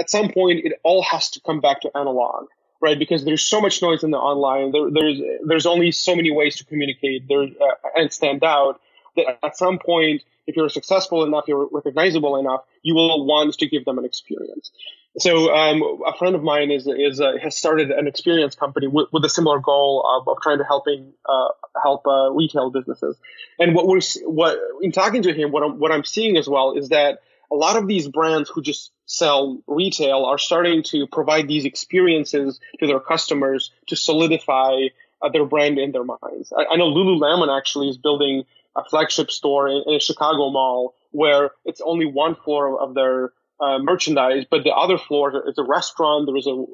at 0.00 0.10
some 0.10 0.30
point 0.32 0.64
it 0.64 0.72
all 0.82 1.02
has 1.02 1.30
to 1.30 1.40
come 1.40 1.60
back 1.60 1.82
to 1.82 1.96
analog 1.96 2.48
right? 2.80 2.98
Because 2.98 3.24
there's 3.24 3.44
so 3.44 3.60
much 3.60 3.82
noise 3.82 4.02
in 4.02 4.10
the 4.10 4.18
online. 4.18 4.72
There, 4.72 4.90
there's 4.90 5.20
there's 5.46 5.66
only 5.66 5.92
so 5.92 6.14
many 6.14 6.30
ways 6.30 6.56
to 6.56 6.64
communicate 6.64 7.28
there 7.28 7.42
uh, 7.42 7.74
and 7.94 8.12
stand 8.12 8.44
out. 8.44 8.80
That 9.16 9.38
at 9.42 9.56
some 9.56 9.78
point, 9.78 10.22
if 10.46 10.56
you're 10.56 10.68
successful 10.68 11.24
enough, 11.24 11.44
you're 11.48 11.68
recognizable 11.70 12.36
enough, 12.36 12.62
you 12.82 12.94
will 12.94 13.26
want 13.26 13.54
to 13.54 13.68
give 13.68 13.84
them 13.84 13.98
an 13.98 14.04
experience. 14.04 14.70
So 15.18 15.52
um, 15.52 15.82
a 16.06 16.16
friend 16.16 16.36
of 16.36 16.42
mine 16.42 16.70
is 16.70 16.86
is 16.86 17.20
uh, 17.20 17.32
has 17.42 17.56
started 17.56 17.90
an 17.90 18.06
experience 18.06 18.54
company 18.54 18.86
with, 18.86 19.08
with 19.12 19.24
a 19.24 19.28
similar 19.28 19.58
goal 19.58 20.06
of, 20.06 20.28
of 20.28 20.40
trying 20.42 20.58
to 20.58 20.64
helping 20.64 21.12
uh, 21.28 21.48
help 21.82 22.06
uh, 22.06 22.30
retail 22.30 22.70
businesses. 22.70 23.16
And 23.58 23.74
what 23.74 23.86
we're 23.86 24.00
what 24.24 24.58
in 24.80 24.92
talking 24.92 25.22
to 25.22 25.32
him, 25.32 25.50
what 25.50 25.64
I'm 25.64 25.78
what 25.80 25.90
I'm 25.90 26.04
seeing 26.04 26.36
as 26.36 26.46
well 26.48 26.74
is 26.76 26.90
that 26.90 27.22
a 27.50 27.54
lot 27.54 27.76
of 27.76 27.86
these 27.88 28.08
brands 28.08 28.50
who 28.50 28.62
just 28.62 28.92
sell 29.06 29.62
retail 29.66 30.24
are 30.24 30.38
starting 30.38 30.82
to 30.82 31.06
provide 31.06 31.48
these 31.48 31.64
experiences 31.64 32.60
to 32.78 32.86
their 32.86 33.00
customers 33.00 33.72
to 33.86 33.96
solidify 33.96 34.88
uh, 35.22 35.28
their 35.30 35.44
brand 35.44 35.78
in 35.78 35.92
their 35.92 36.04
minds. 36.04 36.52
I, 36.56 36.74
I, 36.74 36.76
know 36.76 36.86
Lululemon 36.86 37.56
actually 37.56 37.88
is 37.88 37.96
building 37.96 38.44
a 38.76 38.84
flagship 38.84 39.30
store 39.30 39.68
in, 39.68 39.82
in, 39.86 39.94
a 39.94 40.00
Chicago 40.00 40.50
mall 40.50 40.94
where 41.10 41.50
it's 41.64 41.80
only 41.80 42.06
one 42.06 42.34
floor 42.34 42.80
of 42.80 42.94
their 42.94 43.32
uh, 43.60 43.78
merchandise, 43.78 44.44
but 44.48 44.62
the 44.62 44.70
other 44.70 44.98
floor 44.98 45.48
is 45.48 45.58
a 45.58 45.64
restaurant. 45.64 46.28
There's 46.30 46.46
a 46.46 46.64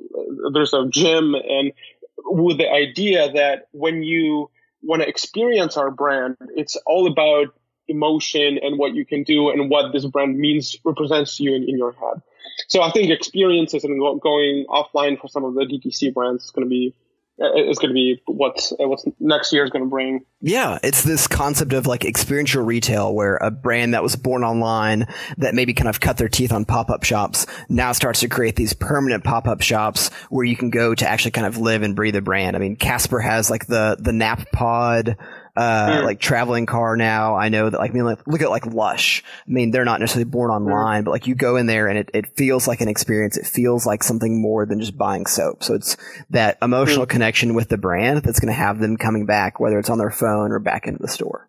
there's 0.52 0.74
a 0.74 0.86
gym, 0.88 1.34
and 1.34 1.72
with 2.18 2.58
the 2.58 2.70
idea 2.70 3.32
that 3.32 3.68
when 3.72 4.02
you 4.02 4.50
want 4.82 5.00
to 5.00 5.08
experience 5.08 5.78
our 5.78 5.90
brand, 5.90 6.36
it's 6.56 6.76
all 6.84 7.06
about 7.06 7.54
emotion 7.88 8.58
and 8.62 8.78
what 8.78 8.94
you 8.94 9.04
can 9.04 9.22
do 9.22 9.50
and 9.50 9.70
what 9.70 9.92
this 9.92 10.04
brand 10.06 10.38
means 10.38 10.76
represents 10.84 11.36
to 11.36 11.44
you 11.44 11.54
in, 11.54 11.68
in 11.68 11.78
your 11.78 11.92
head. 11.92 12.22
So 12.68 12.82
I 12.82 12.90
think 12.90 13.10
experiences 13.10 13.84
and 13.84 14.00
going 14.20 14.66
offline 14.68 15.20
for 15.20 15.28
some 15.28 15.44
of 15.44 15.54
the 15.54 15.66
DTC 15.66 16.14
brands 16.14 16.44
is 16.44 16.50
going 16.50 16.66
to 16.66 16.70
be 16.70 16.94
uh, 17.42 17.52
is 17.54 17.78
going 17.78 17.88
to 17.88 17.94
be 17.94 18.22
what's 18.26 18.70
uh, 18.70 18.86
what's 18.86 19.04
next 19.18 19.52
year 19.52 19.64
is 19.64 19.70
going 19.70 19.84
to 19.84 19.90
bring. 19.90 20.24
Yeah, 20.40 20.78
it's 20.84 21.02
this 21.02 21.26
concept 21.26 21.72
of 21.72 21.84
like 21.84 22.04
experiential 22.04 22.62
retail 22.62 23.12
where 23.12 23.38
a 23.38 23.50
brand 23.50 23.94
that 23.94 24.04
was 24.04 24.14
born 24.14 24.44
online 24.44 25.08
that 25.38 25.52
maybe 25.52 25.74
kind 25.74 25.88
of 25.88 25.98
cut 25.98 26.16
their 26.16 26.28
teeth 26.28 26.52
on 26.52 26.64
pop-up 26.64 27.02
shops 27.02 27.46
now 27.68 27.90
starts 27.90 28.20
to 28.20 28.28
create 28.28 28.54
these 28.54 28.72
permanent 28.72 29.24
pop-up 29.24 29.62
shops 29.62 30.10
where 30.30 30.44
you 30.44 30.54
can 30.54 30.70
go 30.70 30.94
to 30.94 31.08
actually 31.08 31.32
kind 31.32 31.48
of 31.48 31.58
live 31.58 31.82
and 31.82 31.96
breathe 31.96 32.14
a 32.14 32.22
brand. 32.22 32.54
I 32.54 32.60
mean, 32.60 32.76
Casper 32.76 33.18
has 33.18 33.50
like 33.50 33.66
the 33.66 33.96
the 33.98 34.12
nap 34.12 34.52
pod 34.52 35.16
uh, 35.56 35.88
mm. 35.88 36.04
like 36.04 36.20
traveling 36.20 36.66
car 36.66 36.96
now. 36.96 37.36
I 37.36 37.48
know 37.48 37.70
that 37.70 37.78
like, 37.78 37.90
I 37.90 37.94
mean, 37.94 38.04
like, 38.04 38.26
look 38.26 38.42
at 38.42 38.50
like 38.50 38.66
Lush. 38.66 39.22
I 39.46 39.50
mean, 39.50 39.70
they're 39.70 39.84
not 39.84 40.00
necessarily 40.00 40.28
born 40.28 40.50
hmm. 40.50 40.56
online, 40.56 41.02
mm. 41.02 41.04
but 41.04 41.12
like 41.12 41.26
you 41.26 41.34
go 41.34 41.56
in 41.56 41.66
there 41.66 41.88
and 41.88 41.98
it, 41.98 42.10
it 42.12 42.36
feels 42.36 42.66
like 42.66 42.80
an 42.80 42.88
experience. 42.88 43.36
It 43.36 43.46
feels 43.46 43.86
like 43.86 44.02
something 44.02 44.40
more 44.40 44.66
than 44.66 44.80
just 44.80 44.96
buying 44.96 45.26
soap. 45.26 45.62
So 45.62 45.74
it's 45.74 45.96
that 46.30 46.58
emotional 46.60 47.06
mm. 47.06 47.10
connection 47.10 47.54
with 47.54 47.68
the 47.68 47.78
brand 47.78 48.22
that's 48.22 48.40
going 48.40 48.52
to 48.52 48.58
have 48.58 48.80
them 48.80 48.96
coming 48.96 49.26
back, 49.26 49.60
whether 49.60 49.78
it's 49.78 49.90
on 49.90 49.98
their 49.98 50.10
phone 50.10 50.50
or 50.50 50.58
back 50.58 50.86
into 50.86 51.00
the 51.00 51.08
store. 51.08 51.48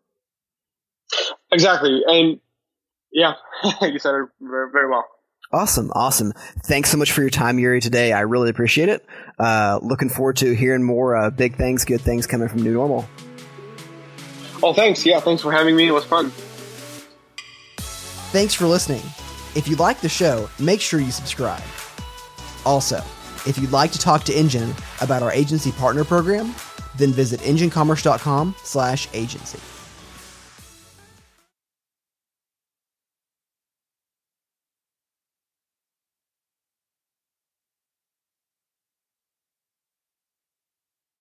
Exactly. 1.52 2.02
And 2.06 2.40
yeah, 3.12 3.34
you 3.82 4.00
said 4.00 4.16
it 4.16 4.30
very, 4.42 4.72
very 4.72 4.90
well. 4.90 5.06
Awesome, 5.52 5.92
awesome. 5.92 6.34
Thanks 6.66 6.90
so 6.90 6.98
much 6.98 7.12
for 7.12 7.22
your 7.22 7.30
time, 7.30 7.60
Yuri, 7.60 7.80
today. 7.80 8.12
I 8.12 8.22
really 8.22 8.50
appreciate 8.50 8.90
it. 8.90 9.06
Uh, 9.40 9.80
looking 9.82 10.10
forward 10.10 10.38
to 10.38 10.54
hearing 10.54 10.84
more 10.84 11.16
uh, 11.16 11.30
big 11.30 11.56
things, 11.56 11.86
good 11.86 12.02
things 12.02 12.28
coming 12.28 12.50
from 12.50 12.64
New 12.64 12.74
Normal. 12.74 13.08
Oh, 14.64 14.74
thanks. 14.74 15.06
Yeah, 15.06 15.20
thanks 15.20 15.42
for 15.42 15.52
having 15.52 15.76
me. 15.76 15.88
It 15.88 15.92
was 15.92 16.06
fun. 16.06 16.32
Thanks 18.32 18.54
for 18.54 18.66
listening. 18.66 19.04
If 19.56 19.68
you 19.68 19.76
like 19.78 20.02
the 20.02 20.10
show, 20.10 20.50
make 20.60 20.82
sure 20.82 21.00
you 21.00 21.12
subscribe. 21.12 21.64
Also, 22.66 22.98
if 23.46 23.58
you'd 23.58 23.72
like 23.72 23.92
to 23.92 24.00
talk 24.00 24.24
to 24.24 24.34
Engine 24.34 24.74
about 25.02 25.24
our 25.24 25.32
agency 25.32 25.72
partner 25.72 26.04
program, 26.04 26.54
then 26.98 27.12
visit 27.12 27.40
enginecommerce.com 27.42 28.56
slash 28.64 29.08
agency. 29.14 29.60